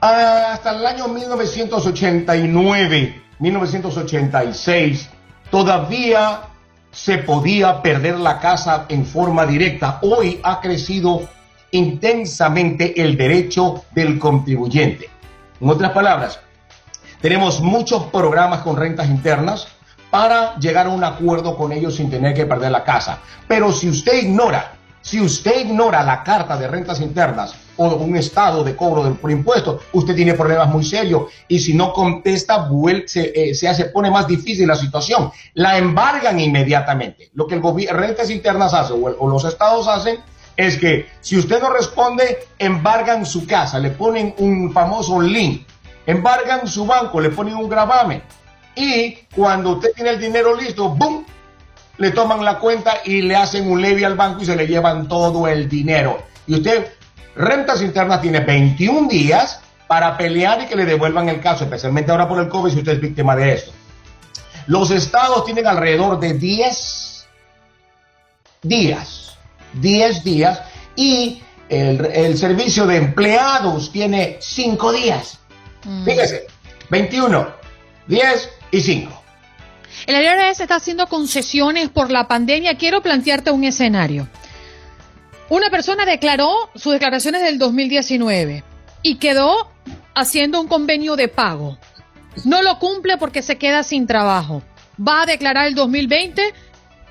[0.00, 5.10] Hasta el año 1989, 1986,
[5.50, 6.44] todavía
[6.90, 9.98] se podía perder la casa en forma directa.
[10.02, 11.28] Hoy ha crecido
[11.70, 15.08] intensamente el derecho del contribuyente.
[15.60, 16.40] En otras palabras,
[17.20, 19.68] tenemos muchos programas con rentas internas
[20.12, 23.20] para llegar a un acuerdo con ellos sin tener que perder la casa.
[23.48, 28.62] Pero si usted ignora, si usted ignora la carta de rentas internas o un estado
[28.62, 32.68] de cobro del impuesto, usted tiene problemas muy serios y si no contesta,
[33.06, 35.32] se, eh, se hace, pone más difícil la situación.
[35.54, 37.30] La embargan inmediatamente.
[37.32, 40.18] Lo que el gobierno, rentas internas hace o, los estados hacen
[40.58, 45.66] es que si usted no responde, embargan su casa, le ponen un famoso link,
[46.04, 48.22] embargan su banco, le ponen un gravamen
[48.74, 51.24] y cuando usted tiene el dinero listo, ¡boom!
[51.98, 55.08] Le toman la cuenta y le hacen un levy al banco y se le llevan
[55.08, 56.22] todo el dinero.
[56.46, 56.92] Y usted
[57.34, 62.28] Rentas Internas tiene 21 días para pelear y que le devuelvan el caso, especialmente ahora
[62.28, 63.72] por el COVID si usted es víctima de esto.
[64.66, 67.26] Los estados tienen alrededor de 10
[68.62, 69.36] días,
[69.74, 70.62] 10 días,
[70.96, 75.38] y el, servicio de empleados tiene 5 días.
[75.84, 76.04] Mm.
[76.04, 76.46] Fíjese,
[76.90, 77.48] 21,
[78.06, 79.22] 10 y 5.
[80.06, 82.76] El IRS está haciendo concesiones por la pandemia.
[82.76, 84.28] Quiero plantearte un escenario.
[85.48, 88.64] Una persona declaró sus declaraciones del 2019
[89.02, 89.70] y quedó
[90.14, 91.78] haciendo un convenio de pago.
[92.44, 94.62] No lo cumple porque se queda sin trabajo.
[94.98, 96.42] Va a declarar el 2020,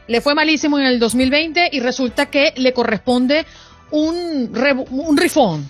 [0.08, 3.46] le fue malísimo en el 2020 y resulta que le corresponde
[3.92, 4.52] un,
[4.90, 5.70] un rifón.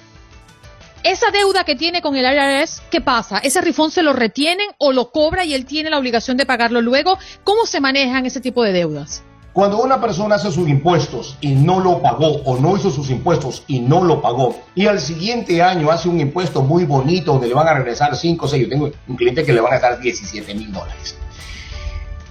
[1.03, 3.39] Esa deuda que tiene con el IRS, ¿qué pasa?
[3.39, 6.79] ¿Ese rifón se lo retienen o lo cobra y él tiene la obligación de pagarlo
[6.79, 7.17] luego?
[7.43, 9.23] ¿Cómo se manejan ese tipo de deudas?
[9.51, 13.63] Cuando una persona hace sus impuestos y no lo pagó o no hizo sus impuestos
[13.67, 17.55] y no lo pagó y al siguiente año hace un impuesto muy bonito donde le
[17.55, 19.99] van a regresar 5 o 6, yo tengo un cliente que le van a dar
[19.99, 21.17] 17 mil dólares.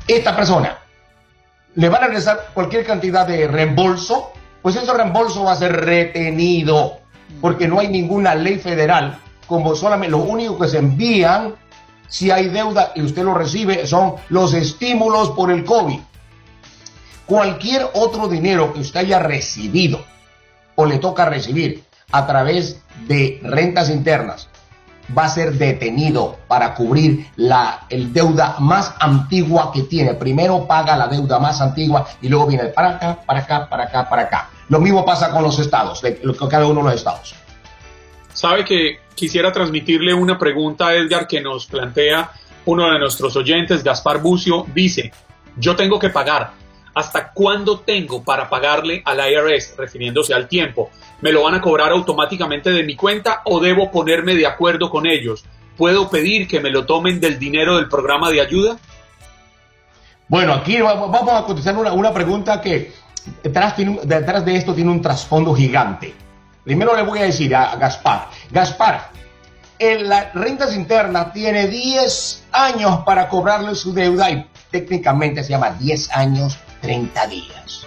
[0.06, 0.78] Esta persona
[1.74, 6.99] le van a regresar cualquier cantidad de reembolso, pues ese reembolso va a ser retenido
[7.40, 11.54] porque no hay ninguna ley federal como solamente lo único que se envían
[12.08, 15.98] si hay deuda y usted lo recibe son los estímulos por el COVID.
[17.26, 20.04] Cualquier otro dinero que usted haya recibido
[20.74, 24.49] o le toca recibir a través de rentas internas
[25.16, 30.14] va a ser detenido para cubrir la el deuda más antigua que tiene.
[30.14, 34.08] Primero paga la deuda más antigua y luego viene para acá, para acá, para acá,
[34.08, 34.50] para acá.
[34.68, 36.02] Lo mismo pasa con los estados,
[36.38, 37.34] con cada uno de los estados.
[38.32, 42.30] Sabe que quisiera transmitirle una pregunta a Edgar que nos plantea
[42.66, 45.12] uno de nuestros oyentes, Gaspar Bucio, dice,
[45.56, 46.52] yo tengo que pagar
[46.94, 50.90] ¿Hasta cuándo tengo para pagarle al IRS, refiriéndose al tiempo?
[51.20, 55.06] ¿Me lo van a cobrar automáticamente de mi cuenta o debo ponerme de acuerdo con
[55.06, 55.44] ellos?
[55.76, 58.78] ¿Puedo pedir que me lo tomen del dinero del programa de ayuda?
[60.28, 62.92] Bueno, aquí vamos a contestar una, pregunta que
[63.42, 66.14] detrás, detrás de esto tiene un trasfondo gigante.
[66.64, 69.10] Primero le voy a decir a Gaspar, Gaspar,
[69.78, 75.70] en las rentas internas tiene 10 años para cobrarle su deuda y técnicamente se llama
[75.70, 77.86] 10 años 30 días.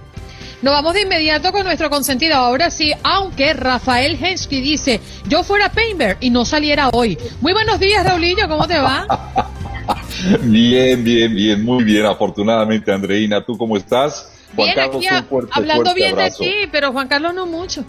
[0.61, 2.35] Nos vamos de inmediato con nuestro consentido.
[2.35, 7.17] Ahora sí, aunque Rafael Hensky dice, yo fuera Painter y no saliera hoy.
[7.41, 9.07] Muy buenos días, Raulillo, ¿cómo te va?
[10.43, 12.05] Bien, bien, bien, muy bien.
[12.05, 14.31] Afortunadamente, Andreina, ¿tú cómo estás?
[14.55, 16.43] Juan bien, Carlos, aquí, un fuerte, hablando fuerte bien abrazo.
[16.43, 17.83] de ti, pero Juan Carlos no mucho.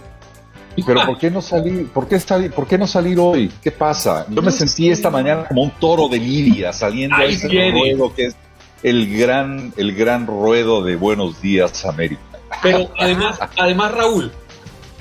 [0.75, 1.87] Pero ¿por qué no salir?
[1.89, 3.51] ¿Por qué, salir, ¿Por qué no salir hoy?
[3.61, 4.25] ¿Qué pasa?
[4.27, 8.25] Yo me sentí esta mañana como un toro de lidia saliendo a ese ruedo que
[8.25, 8.35] es
[8.81, 12.32] el gran, el gran ruedo de Buenos Días América.
[12.61, 14.31] Pero además, además Raúl,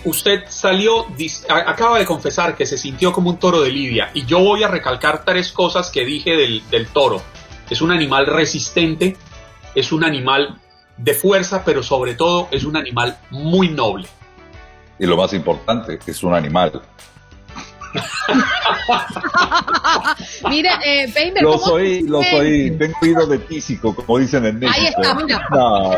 [0.04, 1.06] usted salió,
[1.48, 4.68] acaba de confesar que se sintió como un toro de lidia y yo voy a
[4.68, 7.22] recalcar tres cosas que dije del, del toro.
[7.70, 9.16] Es un animal resistente,
[9.74, 10.60] es un animal
[10.96, 14.08] de fuerza, pero sobre todo es un animal muy noble
[15.02, 16.80] y lo más importante, es un animal.
[20.48, 24.78] Mira, eh, lo soy, lo soy, tengo oído de físico, como dicen en México.
[24.78, 25.46] Ahí está, mira.
[25.50, 25.90] No,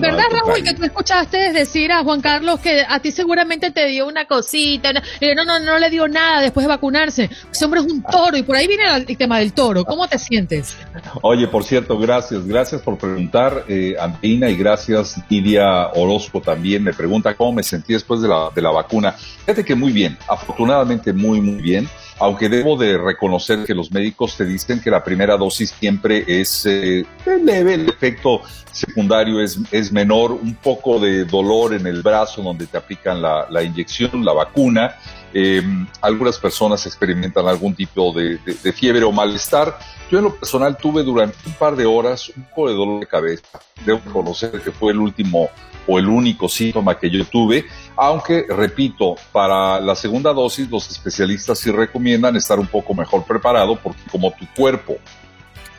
[0.00, 4.06] ¿Verdad, Raúl, que tú escuchaste decir a Juan Carlos que a ti seguramente te dio
[4.06, 4.92] una cosita?
[4.92, 5.00] No,
[5.36, 7.30] no, no, no le dio nada después de vacunarse.
[7.50, 9.84] Ese hombre es un toro y por ahí viene el, tema del toro.
[9.84, 10.76] ¿Cómo te sientes?
[11.22, 16.92] Oye, por cierto, gracias, gracias por preguntar, eh, Antina, y gracias, Lidia Orozco también me
[16.92, 19.12] pregunta cómo me sentí después de la, de la vacuna.
[19.12, 21.86] Fíjate que muy bien, afortunadamente muy muy, muy bien,
[22.18, 26.64] aunque debo de reconocer que los médicos te dicen que la primera dosis siempre es
[26.64, 27.04] eh,
[27.44, 28.40] leve, el efecto
[28.72, 33.46] secundario es, es menor, un poco de dolor en el brazo donde te aplican la,
[33.50, 34.96] la inyección, la vacuna.
[35.34, 35.62] Eh,
[36.00, 39.78] algunas personas experimentan algún tipo de, de, fiebre o malestar.
[40.10, 43.06] Yo en lo personal tuve durante un par de horas un poco de dolor de
[43.06, 43.60] cabeza.
[43.84, 45.50] Debo reconocer que fue el último
[45.86, 47.64] o el único síntoma que yo tuve,
[47.96, 53.76] aunque, repito, para la segunda dosis los especialistas sí recomiendan estar un poco mejor preparado
[53.76, 54.96] porque como tu cuerpo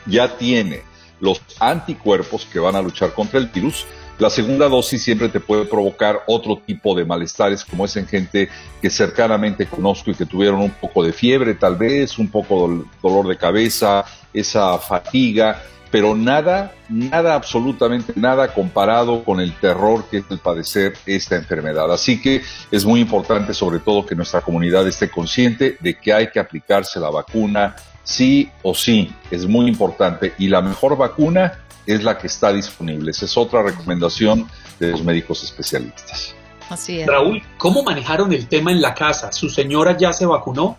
[0.08, 0.82] ya tiene
[1.20, 3.86] los anticuerpos que van a luchar contra el virus,
[4.20, 8.49] la segunda dosis siempre te puede provocar otro tipo de malestares, como es en gente
[8.82, 12.84] que cercanamente conozco y que tuvieron un poco de fiebre, tal vez, un poco de
[13.01, 15.61] dolor de cabeza, esa fatiga
[15.91, 21.91] pero nada, nada, absolutamente nada comparado con el terror que es el padecer esta enfermedad.
[21.91, 22.41] Así que
[22.72, 26.99] es muy importante sobre todo que nuestra comunidad esté consciente de que hay que aplicarse
[26.99, 31.59] la vacuna sí o sí, es muy importante y la mejor vacuna
[31.93, 33.11] es la que está disponible.
[33.11, 34.47] Esa es otra recomendación
[34.79, 36.35] de los médicos especialistas.
[36.69, 37.07] Así es.
[37.07, 39.31] Raúl, ¿cómo manejaron el tema en la casa?
[39.31, 40.77] ¿Su señora ya se vacunó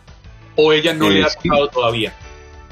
[0.56, 2.12] o ella no le ha tocado todavía?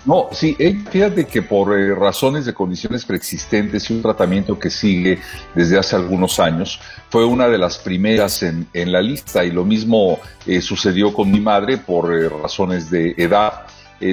[0.04, 0.56] No, sí,
[0.90, 5.18] fíjate que por eh, razones de condiciones preexistentes y un tratamiento que sigue
[5.54, 6.80] desde hace algunos años,
[7.10, 11.30] fue una de las primeras en, en la lista y lo mismo eh, sucedió con
[11.30, 13.66] mi madre por eh, razones de edad.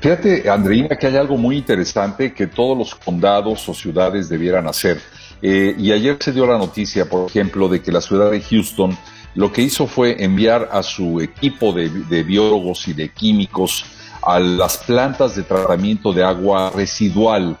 [0.00, 5.00] Fíjate, Andreina, que hay algo muy interesante que todos los condados o ciudades debieran hacer.
[5.42, 8.96] Eh, y ayer se dio la noticia, por ejemplo, de que la ciudad de Houston
[9.34, 13.84] lo que hizo fue enviar a su equipo de, de biólogos y de químicos
[14.22, 17.56] a las plantas de tratamiento de agua residual,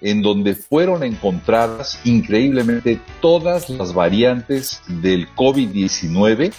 [0.00, 6.52] en donde fueron encontradas increíblemente todas las variantes del COVID-19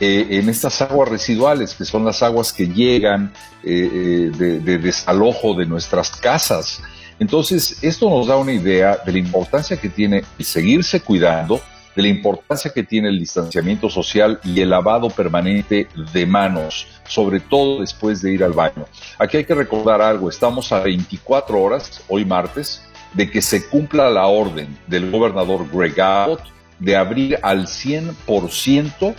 [0.00, 3.32] eh, en estas aguas residuales, que son las aguas que llegan
[3.62, 6.82] eh, eh, de, de desalojo de nuestras casas.
[7.18, 11.60] Entonces, esto nos da una idea de la importancia que tiene el seguirse cuidando,
[11.94, 17.40] de la importancia que tiene el distanciamiento social y el lavado permanente de manos, sobre
[17.40, 18.86] todo después de ir al baño.
[19.18, 22.82] Aquí hay que recordar algo, estamos a 24 horas, hoy martes,
[23.12, 26.42] de que se cumpla la orden del gobernador Greg Abbott
[26.78, 29.14] de abrir al 100%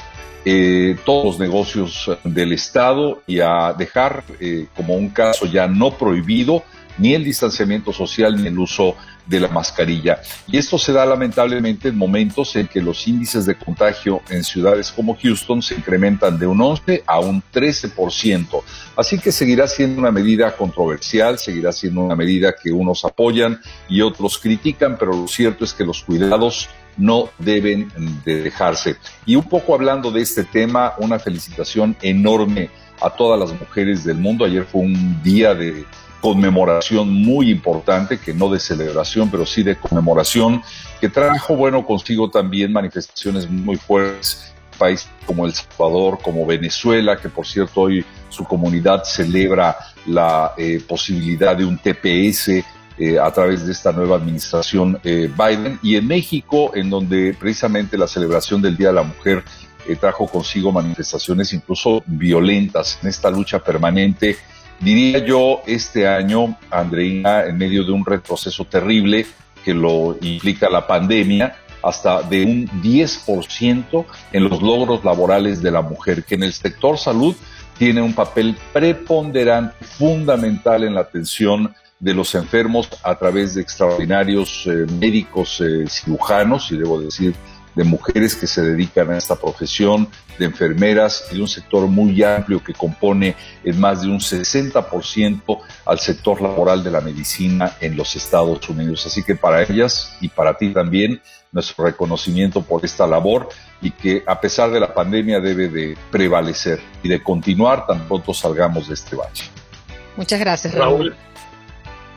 [0.48, 5.98] eh, todos los negocios del Estado y a dejar eh, como un caso ya no
[5.98, 6.64] prohibido
[6.98, 8.96] ni el distanciamiento social ni el uso
[9.26, 10.22] de la mascarilla.
[10.48, 14.92] Y esto se da lamentablemente en momentos en que los índices de contagio en ciudades
[14.92, 18.62] como Houston se incrementan de un 11 a un 13%.
[18.96, 24.02] Así que seguirá siendo una medida controversial, seguirá siendo una medida que unos apoyan y
[24.02, 27.92] otros critican, pero lo cierto es que los cuidados no deben
[28.24, 28.98] de dejarse.
[29.26, 32.70] Y un poco hablando de este tema, una felicitación enorme
[33.02, 34.46] a todas las mujeres del mundo.
[34.46, 35.86] Ayer fue un día de
[36.22, 40.64] conmemoración muy importante, que no de celebración, pero sí de conmemoración,
[41.00, 47.30] que trajo, bueno, consigo también manifestaciones muy fuertes países como El Salvador, como Venezuela, que
[47.30, 52.64] por cierto hoy su comunidad celebra la eh, posibilidad de un TPS
[52.98, 57.98] eh, a través de esta nueva administración eh, Biden, y en México, en donde precisamente
[57.98, 59.44] la celebración del Día de la Mujer
[60.00, 64.36] trajo consigo manifestaciones incluso violentas en esta lucha permanente
[64.80, 69.26] Diría yo este año, Andreina, en medio de un retroceso terrible
[69.64, 75.82] que lo implica la pandemia, hasta de un 10% en los logros laborales de la
[75.82, 77.36] mujer, que en el sector salud
[77.78, 84.66] tiene un papel preponderante, fundamental en la atención de los enfermos a través de extraordinarios
[84.68, 87.36] eh, médicos eh, cirujanos, y debo decir
[87.76, 90.08] de mujeres que se dedican a esta profesión,
[90.40, 95.60] de enfermeras y de un sector muy amplio que compone en más de un 60%
[95.86, 99.06] al sector laboral de la medicina en los Estados Unidos.
[99.06, 101.22] Así que para ellas y para ti también,
[101.52, 103.50] nuestro reconocimiento por esta labor
[103.82, 108.34] y que a pesar de la pandemia debe de prevalecer y de continuar tan pronto
[108.34, 109.46] salgamos de este bache.
[110.18, 111.16] Muchas gracias, Raúl.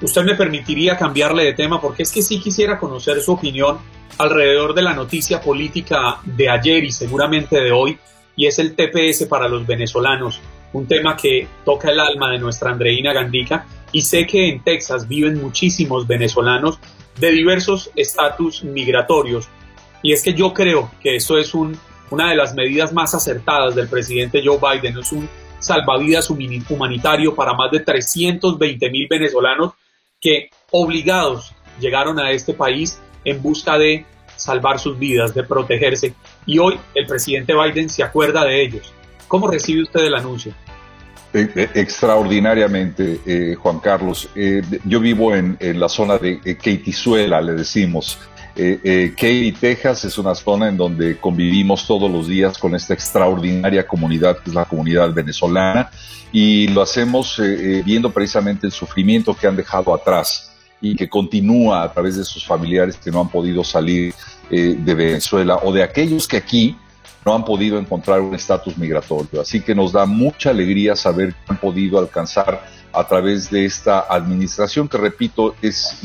[0.01, 3.79] Usted me permitiría cambiarle de tema porque es que sí quisiera conocer su opinión
[4.19, 7.99] alrededor de la noticia política de ayer y seguramente de hoy,
[8.37, 10.41] y es el TPS para los venezolanos,
[10.73, 15.09] un tema que toca el alma de nuestra Andreina Gandica, y sé que en Texas
[15.09, 16.79] viven muchísimos venezolanos
[17.19, 19.49] de diversos estatus migratorios,
[20.03, 21.77] y es que yo creo que eso es un,
[22.11, 25.29] una de las medidas más acertadas del presidente Joe Biden, es un
[25.59, 29.73] salvavidas humanitario para más de 320 mil venezolanos
[30.21, 34.05] que obligados llegaron a este país en busca de
[34.37, 36.15] salvar sus vidas, de protegerse.
[36.47, 38.93] Y hoy el presidente Biden se acuerda de ellos.
[39.27, 40.53] ¿Cómo recibe usted el anuncio?
[41.35, 44.31] Eh, eh, extraordinariamente, eh, Juan Carlos.
[44.85, 48.19] yo vivo en, la zona de Keitizuela, le decimos.
[48.59, 54.39] Katy, Texas es una zona en donde convivimos todos los días con esta extraordinaria comunidad
[54.39, 55.91] que es la comunidad venezolana
[56.33, 57.41] y lo hacemos
[57.85, 60.49] viendo precisamente el sufrimiento que han dejado atrás
[60.81, 64.15] y que continúa a través de sus familiares que no han podido salir
[64.51, 66.77] eh, de Venezuela o de aquellos que aquí
[67.25, 69.41] no han podido encontrar un estatus migratorio.
[69.41, 74.01] Así que nos da mucha alegría saber que han podido alcanzar a través de esta
[74.09, 76.01] administración que, repito, es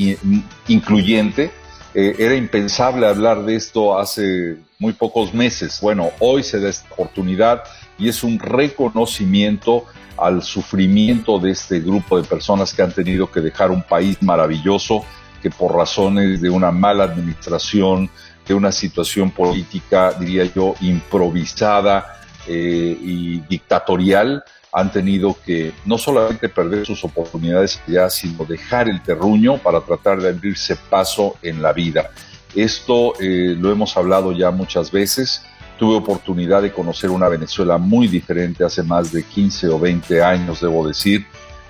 [0.67, 1.51] incluyente.
[1.93, 5.79] Eh, era impensable hablar de esto hace muy pocos meses.
[5.81, 7.63] Bueno, hoy se da esta oportunidad
[7.97, 9.85] y es un reconocimiento
[10.17, 15.05] al sufrimiento de este grupo de personas que han tenido que dejar un país maravilloso
[15.41, 18.09] que por razones de una mala administración,
[18.47, 26.49] de una situación política, diría yo, improvisada eh, y dictatorial, han tenido que no solamente
[26.49, 31.73] perder sus oportunidades ya, sino dejar el terruño para tratar de abrirse paso en la
[31.73, 32.09] vida.
[32.55, 35.43] Esto eh, lo hemos hablado ya muchas veces.
[35.77, 40.61] Tuve oportunidad de conocer una Venezuela muy diferente hace más de 15 o 20 años,
[40.61, 41.25] debo decir.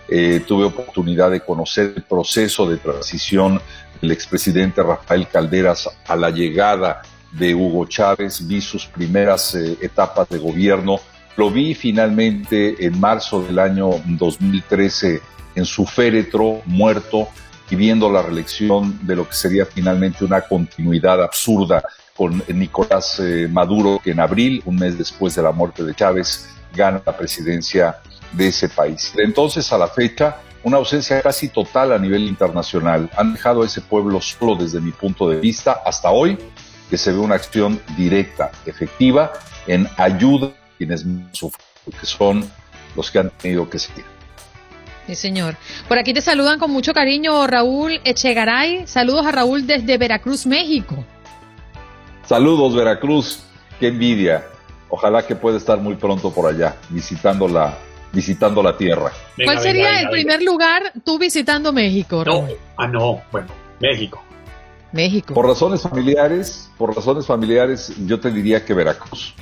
[0.08, 3.62] Eh, tuve oportunidad de conocer el proceso de transición
[4.02, 7.02] del expresidente Rafael Calderas a la llegada
[7.32, 11.00] de Hugo Chávez, vi sus primeras eh, etapas de gobierno,
[11.36, 15.22] lo vi finalmente en marzo del año 2013
[15.56, 17.28] en su féretro, muerto,
[17.70, 21.84] y viendo la reelección de lo que sería finalmente una continuidad absurda
[22.16, 26.50] con Nicolás eh, Maduro, que en abril, un mes después de la muerte de Chávez,
[26.76, 27.98] gana la presidencia
[28.32, 29.14] de ese país.
[29.16, 33.10] De entonces a la fecha, una ausencia casi total a nivel internacional.
[33.18, 36.38] Han dejado a ese pueblo solo desde mi punto de vista hasta hoy,
[36.90, 39.34] que se ve una acción directa, efectiva,
[39.66, 41.66] en ayuda quienes sufren,
[42.00, 42.50] que son
[42.96, 44.06] los que han tenido que seguir.
[45.08, 45.56] Sí, señor.
[45.88, 48.88] Por aquí te saludan con mucho cariño Raúl Echegaray.
[48.88, 51.04] Saludos a Raúl desde Veracruz, México.
[52.26, 53.44] Saludos, Veracruz.
[53.80, 54.46] Qué envidia.
[54.90, 57.78] Ojalá que pueda estar muy pronto por allá, visitando la,
[58.14, 59.12] visitando la tierra.
[59.44, 62.24] ¿Cuál sería el primer lugar tú visitando México?
[62.24, 62.48] No,
[62.78, 63.48] ah, no, bueno,
[63.82, 64.24] México.
[64.92, 65.34] México.
[65.34, 69.34] Por razones familiares, por razones familiares, yo te diría que Veracruz.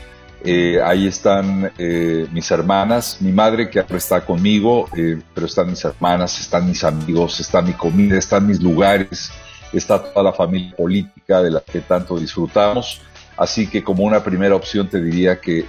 [0.44, 5.70] Eh, ahí están eh, mis hermanas, mi madre que ahora está conmigo, eh, pero están
[5.70, 9.32] mis hermanas, están mis amigos, está mi comida, están mis lugares,
[9.72, 13.02] está toda la familia política de la que tanto disfrutamos.
[13.38, 15.66] Así que como una primera opción te diría que,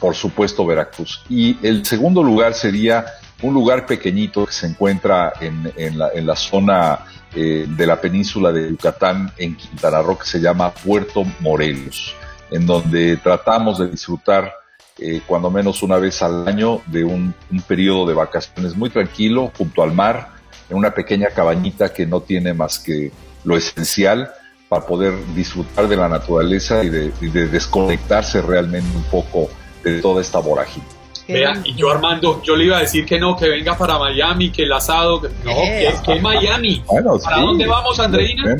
[0.00, 1.22] por supuesto, Veracruz.
[1.28, 3.06] Y el segundo lugar sería
[3.42, 7.00] un lugar pequeñito que se encuentra en, la, en la, zona
[7.34, 12.14] de la península de Yucatán, en Quintana Roo, que se llama Puerto Morelos,
[12.50, 14.52] en donde tratamos de disfrutar
[14.98, 19.52] eh, cuando menos una vez al año de un, un periodo de vacaciones muy tranquilo,
[19.56, 20.28] junto al mar,
[20.70, 23.12] en una pequeña cabañita que no tiene más que
[23.44, 24.30] lo esencial
[24.68, 29.48] para poder disfrutar de la naturaleza y de, y de desconectarse realmente un poco
[29.84, 30.84] de toda esta vorágine.
[31.28, 34.50] Vea, y yo Armando, yo le iba a decir que no, que venga para Miami,
[34.50, 36.82] que el asado, que- no, que, que Miami.
[36.86, 38.56] Bueno, ¿Para sí, dónde vamos, Andreina?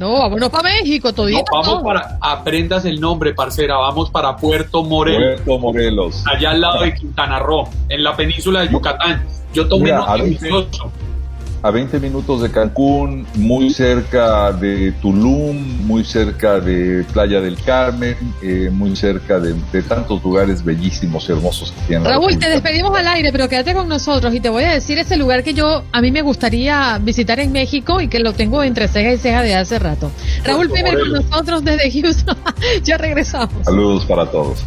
[0.00, 1.44] No, vámonos para México, todito.
[1.52, 1.82] No, vamos no.
[1.82, 6.24] para, aprendas el nombre, parcera, vamos para Puerto Morelos, Puerto Morelos.
[6.26, 9.26] allá al lado de Quintana Roo, en la península de Yucatán.
[9.52, 10.38] Yo tomé Mira, nota a ver.
[11.62, 18.16] A 20 minutos de Cancún, muy cerca de Tulum, muy cerca de Playa del Carmen,
[18.42, 22.04] eh, muy cerca de, de tantos lugares bellísimos y hermosos que tiene.
[22.04, 24.98] la Raúl, te despedimos al aire, pero quédate con nosotros y te voy a decir
[24.98, 28.62] ese lugar que yo a mí me gustaría visitar en México y que lo tengo
[28.62, 30.10] entre ceja y ceja de hace rato.
[30.44, 32.36] Raúl Pimer con nosotros desde Houston.
[32.82, 33.64] ya regresamos.
[33.64, 34.64] Saludos para todos.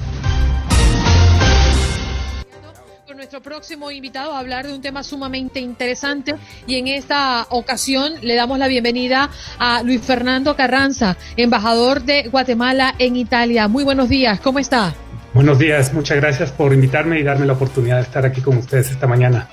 [3.24, 6.36] Nuestro próximo invitado a hablar de un tema sumamente interesante
[6.68, 12.94] y en esta ocasión le damos la bienvenida a Luis Fernando Carranza, embajador de Guatemala
[13.00, 13.70] en Italia.
[13.70, 14.94] Muy buenos días, ¿cómo está?
[15.34, 18.92] Buenos días, muchas gracias por invitarme y darme la oportunidad de estar aquí con ustedes
[18.92, 19.48] esta mañana.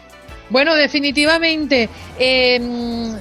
[0.50, 1.88] Bueno, definitivamente
[2.18, 2.60] eh,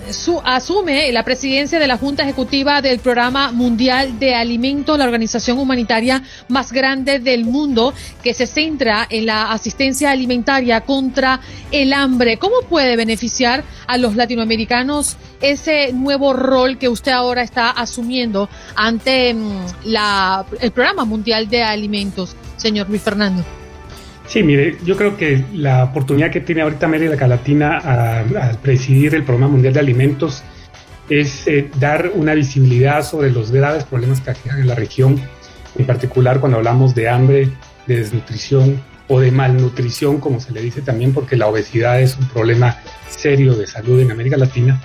[0.10, 5.60] su, asume la presidencia de la Junta Ejecutiva del Programa Mundial de Alimentos, la organización
[5.60, 11.40] humanitaria más grande del mundo, que se centra en la asistencia alimentaria contra
[11.72, 12.38] el hambre.
[12.38, 19.36] ¿Cómo puede beneficiar a los latinoamericanos ese nuevo rol que usted ahora está asumiendo ante
[19.36, 23.59] mm, la, el Programa Mundial de Alimentos, señor Luis Fernando?
[24.30, 29.16] Sí, mire, yo creo que la oportunidad que tiene ahorita América Latina a, a presidir
[29.16, 30.44] el Programa Mundial de Alimentos
[31.10, 35.20] es eh, dar una visibilidad sobre los graves problemas que aquejan en la región,
[35.76, 37.50] en particular cuando hablamos de hambre,
[37.88, 42.28] de desnutrición o de malnutrición, como se le dice también, porque la obesidad es un
[42.28, 42.78] problema
[43.08, 44.80] serio de salud en América Latina.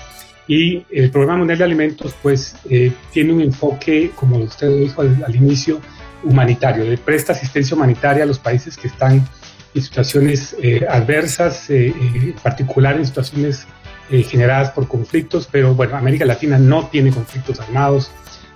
[0.49, 5.23] Y el Programa Mundial de Alimentos, pues, eh, tiene un enfoque, como usted dijo al,
[5.23, 5.83] al inicio,
[6.25, 9.27] humanitario, de presta asistencia humanitaria a los países que están
[9.75, 13.66] en situaciones eh, adversas, eh, eh, en particular en situaciones
[14.11, 18.11] generadas por conflictos, pero bueno, América Latina no tiene conflictos armados,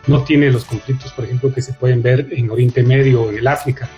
[0.06, 3.48] no tiene los conflictos, por ejemplo, que se pueden ver en Oriente Medio o en
[3.48, 3.88] África.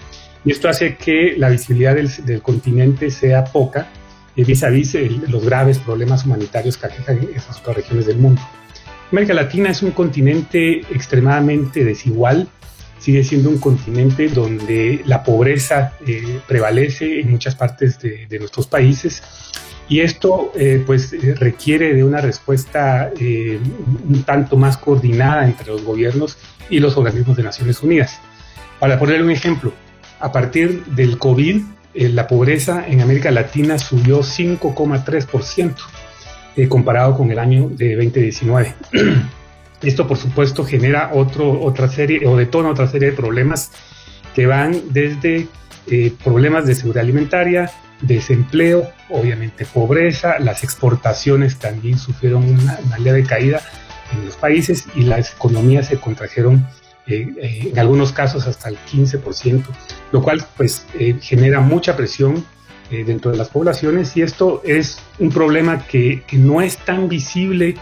[0.45, 3.89] Y esto hace que la visibilidad del, continente sea poca
[4.37, 4.95] vis a vis
[5.29, 8.41] los graves problemas humanitarios que aquejan esas otras regiones del mundo.
[9.11, 12.49] América Latina es un continente extremadamente desigual,
[13.01, 18.69] sigue siendo un continente donde la pobreza eh, prevalece en muchas partes de, de nuestros
[18.69, 19.23] países
[19.91, 23.59] y esto eh, pues eh, requiere de una respuesta eh,
[24.09, 26.39] un tanto más coordinada entre los gobiernos
[26.71, 28.21] y los organismos de Naciones Unidas.
[28.79, 29.73] Para poner un ejemplo,
[30.21, 31.63] a partir del COVID,
[31.95, 35.75] eh, la pobreza en América Latina subió 5,3%
[36.57, 38.75] eh, comparado con el año de 2019.
[39.83, 43.73] Esto, por supuesto, genera otro, otra serie o detona otra serie de problemas
[44.35, 45.49] que van desde
[45.87, 47.71] eh, problemas de seguridad alimentaria,
[48.01, 53.61] desempleo, obviamente pobreza, las exportaciones también sufrieron una, una leve caída
[54.13, 56.67] en los países y las economías se contrajeron
[57.07, 59.65] eh, eh, en algunos casos hasta el 15%,
[60.13, 62.45] lo cual pues eh, genera mucha presión
[62.91, 67.09] eh, dentro de las poblaciones y esto es un problema que, que no es tan
[67.09, 67.75] visible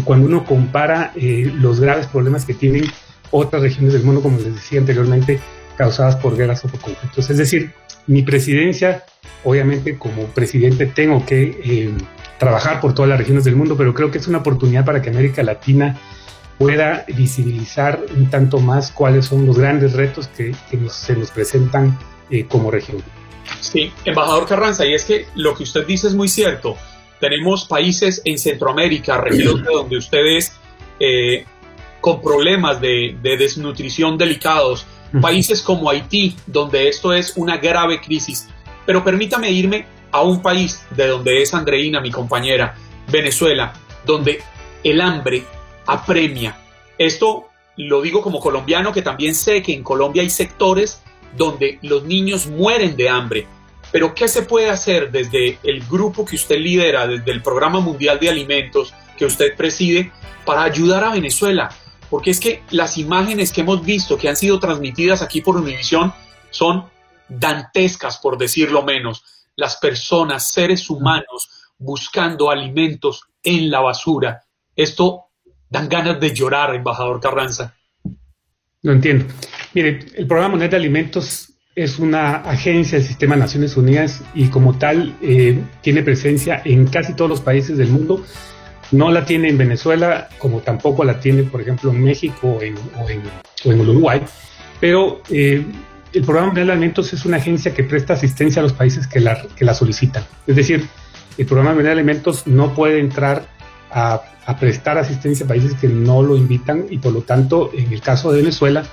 [0.00, 2.84] cuando uno compara eh, los graves problemas que tienen
[3.30, 5.40] otras regiones del mundo, como les decía anteriormente,
[5.76, 7.28] causadas por guerras o por conflictos.
[7.30, 7.72] Es decir,
[8.06, 9.04] mi presidencia,
[9.44, 11.94] obviamente como presidente tengo que eh,
[12.38, 15.10] trabajar por todas las regiones del mundo, pero creo que es una oportunidad para que
[15.10, 15.98] América Latina
[16.58, 20.54] pueda visibilizar un tanto más cuáles son los grandes retos que,
[20.90, 21.98] se nos presentan
[22.30, 23.02] eh, como región.
[23.60, 26.76] Sí, embajador Carranza, y es que lo que usted dice es muy cierto.
[27.22, 30.52] Tenemos países en Centroamérica, regiones donde ustedes
[30.98, 31.44] eh,
[32.00, 34.84] con problemas de, desnutrición delicados,
[35.20, 38.48] países como Haití, donde esto es una grave crisis.
[38.84, 42.74] Pero permítame irme a un país de donde es Andreina, mi compañera,
[43.06, 43.72] Venezuela,
[44.04, 44.42] donde
[44.82, 45.44] el hambre
[45.86, 46.56] apremia.
[46.98, 51.00] Esto lo digo como colombiano, que también sé que en Colombia hay sectores
[51.36, 53.46] donde los niños mueren de hambre.
[53.92, 58.18] Pero ¿qué se puede hacer desde el grupo que usted lidera, desde el Programa Mundial
[58.18, 60.10] de Alimentos que usted preside,
[60.46, 61.70] para ayudar a Venezuela?
[62.08, 66.12] Porque es que las imágenes que hemos visto, que han sido transmitidas aquí por Univisión,
[66.50, 66.86] son
[67.28, 69.24] dantescas, por decirlo menos.
[69.56, 74.42] Las personas, seres humanos, buscando alimentos en la basura.
[74.74, 75.26] Esto
[75.68, 77.76] dan ganas de llorar, embajador Carranza.
[78.82, 79.26] Lo entiendo.
[79.74, 84.48] Mire, el Programa Mundial de Alimentos es una agencia del Sistema de Naciones Unidas y
[84.48, 88.24] como tal eh, tiene presencia en casi todos los países del mundo.
[88.90, 93.80] No la tiene en Venezuela, como tampoco la tiene, por ejemplo, en México o en,
[93.80, 94.20] Uruguay.
[94.80, 95.64] Pero eh,
[96.12, 99.20] el Programa Mundial de Alimentos es una agencia que presta asistencia a los países que
[99.20, 100.24] la, que la solicitan.
[100.46, 100.86] Es decir,
[101.38, 103.46] el Programa Mundial de Alimentos no puede entrar
[103.92, 107.92] a a prestar asistencia a países que no lo invitan y por lo tanto en
[107.92, 108.84] el caso de Venezuela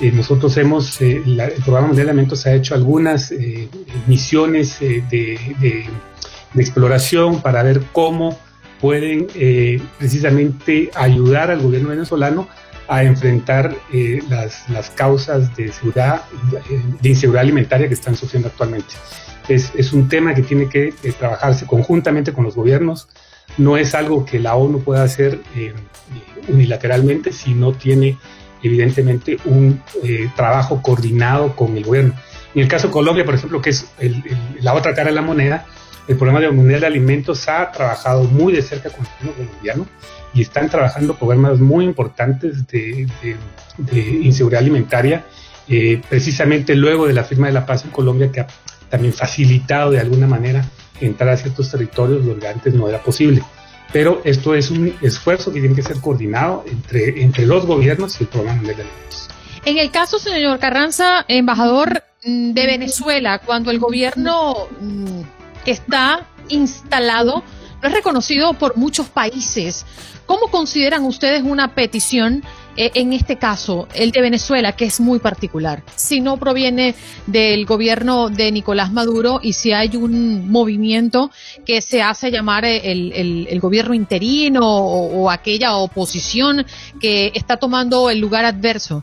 [0.00, 3.68] eh, nosotros hemos, eh, el programa de alimentos ha hecho algunas eh,
[4.06, 5.86] misiones de, de,
[6.56, 8.38] exploración para ver cómo
[8.80, 9.26] pueden
[9.98, 12.48] precisamente ayudar al gobierno venezolano
[12.88, 13.76] a enfrentar
[14.30, 16.22] las, las, causas de, seguridad,
[17.02, 18.94] de inseguridad alimentaria que están sufriendo actualmente.
[19.48, 23.06] Es, es un tema que tiene que trabajarse conjuntamente con los gobiernos,
[23.58, 25.74] no es algo que la ONU pueda hacer eh,
[26.48, 28.18] unilateralmente si no tiene
[28.62, 32.14] evidentemente un eh, trabajo coordinado con el gobierno.
[32.54, 33.86] En el caso de Colombia, por ejemplo, que es
[34.60, 35.66] la otra cara de la moneda,
[36.08, 39.86] el programa mundial de alimentos ha trabajado muy de cerca con el gobierno colombiano
[40.32, 43.08] y están trabajando programas muy importantes de,
[44.22, 45.24] inseguridad alimentaria,
[45.68, 48.46] eh, precisamente luego de la firma de la paz en Colombia, que ha
[48.88, 50.64] también facilitado de alguna manera
[51.00, 53.42] entrar a ciertos territorios donde antes no era posible.
[53.92, 58.24] Pero esto es un esfuerzo que tiene que ser coordinado entre, entre los gobiernos y
[58.24, 59.28] el programa de alimentos.
[59.64, 65.22] En el caso, señor Carranza, embajador mm, de Venezuela, cuando el gobierno mm,
[65.64, 67.42] que está instalado
[67.82, 69.84] no es reconocido por muchos países,
[70.24, 72.42] ¿cómo consideran ustedes una petición
[72.76, 76.94] en este caso, el de Venezuela, que es muy particular, si no proviene
[77.26, 81.30] del gobierno de Nicolás Maduro y si hay un movimiento
[81.64, 86.64] que se hace llamar el, gobierno interino o, aquella oposición
[87.00, 89.02] que está tomando el lugar adverso?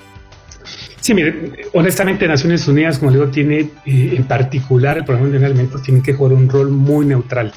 [1.00, 5.84] Sí, mire, honestamente Naciones Unidas, como digo, tiene eh, en particular el programa de alimentos
[5.84, 7.52] tiene que jugar un rol muy neutral.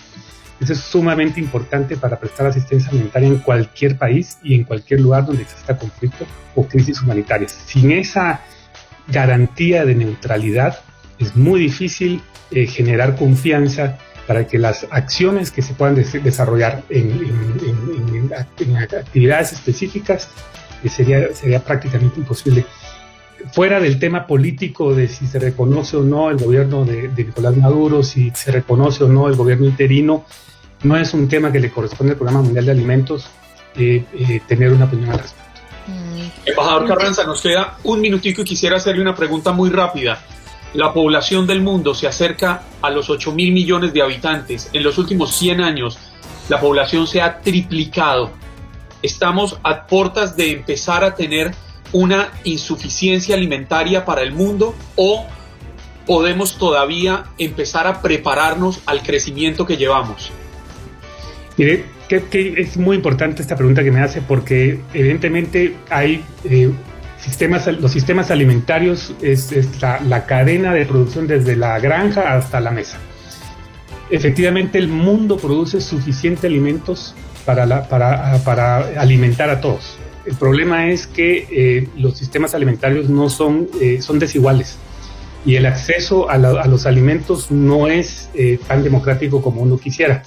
[0.60, 5.26] Eso es sumamente importante para prestar asistencia alimentaria en cualquier país y en cualquier lugar
[5.26, 7.52] donde exista conflicto o crisis humanitarias.
[7.66, 8.40] Sin esa
[9.08, 10.80] garantía de neutralidad
[11.18, 18.30] es muy difícil eh, generar confianza para que las acciones que se puedan desarrollar en,
[18.34, 20.28] actividades específicas
[20.82, 22.64] eh, sería, sería prácticamente imposible
[23.52, 28.02] fuera del tema político de si se reconoce o no el gobierno de, Nicolás Maduro,
[28.02, 30.24] si se reconoce o no el gobierno interino,
[30.86, 33.26] no es un tema que le corresponde al Programa Mundial de Alimentos
[33.76, 35.60] eh, eh, tener una opinión al respecto.
[35.86, 36.48] Mm.
[36.48, 40.22] Embajador Carranza, nos queda un minutico y quisiera hacerle una pregunta muy rápida.
[40.74, 44.70] La población del mundo se acerca a los 8 mil millones de habitantes.
[44.72, 45.98] En los últimos 100 años,
[46.48, 48.30] la población se ha triplicado.
[49.02, 51.54] Estamos a puertas de empezar a tener
[51.92, 55.26] una insuficiencia alimentaria para el mundo o
[56.06, 60.30] podemos todavía empezar a prepararnos al crecimiento que llevamos?
[61.56, 66.70] Mire, que, es muy importante esta pregunta que me hace porque evidentemente hay eh,
[67.18, 72.98] sistemas, los sistemas alimentarios es, la, cadena de producción desde la granja hasta la mesa.
[74.10, 79.98] Efectivamente, el mundo produce suficiente alimentos para, para, para alimentar a todos.
[80.26, 84.76] El problema es que eh, los sistemas alimentarios no son, eh, desiguales
[85.44, 90.24] y el acceso a, los alimentos no es eh, tan democrático como uno quisiera.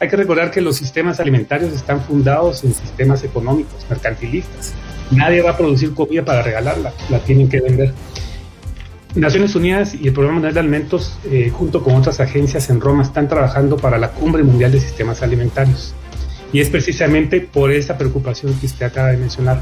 [0.00, 4.72] Hay que recordar que los sistemas alimentarios están fundados en sistemas económicos, mercantilistas.
[5.10, 7.92] Nadie va a producir comida para regalarla, la tienen que vender.
[9.14, 13.02] Naciones Unidas y el Programa Mundial de Alimentos, eh, junto con otras agencias en Roma,
[13.02, 15.94] están trabajando para la Cumbre Mundial de Sistemas Alimentarios.
[16.50, 19.60] Y es precisamente por esa preocupación que usted acaba de mencionar,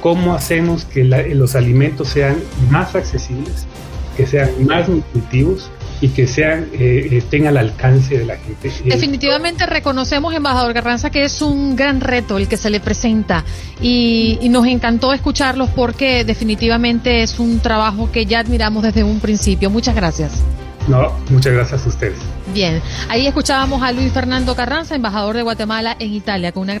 [0.00, 2.36] cómo hacemos que los alimentos sean
[2.70, 3.66] más accesibles,
[4.16, 5.70] que sean más nutritivos
[6.00, 8.70] y que sean eh, eh, tengan al alcance de la gente.
[8.84, 13.44] Definitivamente reconocemos, embajador Garranza, que es un gran reto el que se le presenta
[13.80, 19.20] y, y, nos encantó escucharlos porque definitivamente es un trabajo que ya admiramos desde un
[19.20, 19.70] principio.
[19.70, 20.42] Muchas gracias.
[20.88, 22.18] No, muchas gracias a ustedes.
[22.52, 26.80] Bien, ahí escuchábamos a Luis Fernando Carranza, embajador de Guatemala en Italia, con una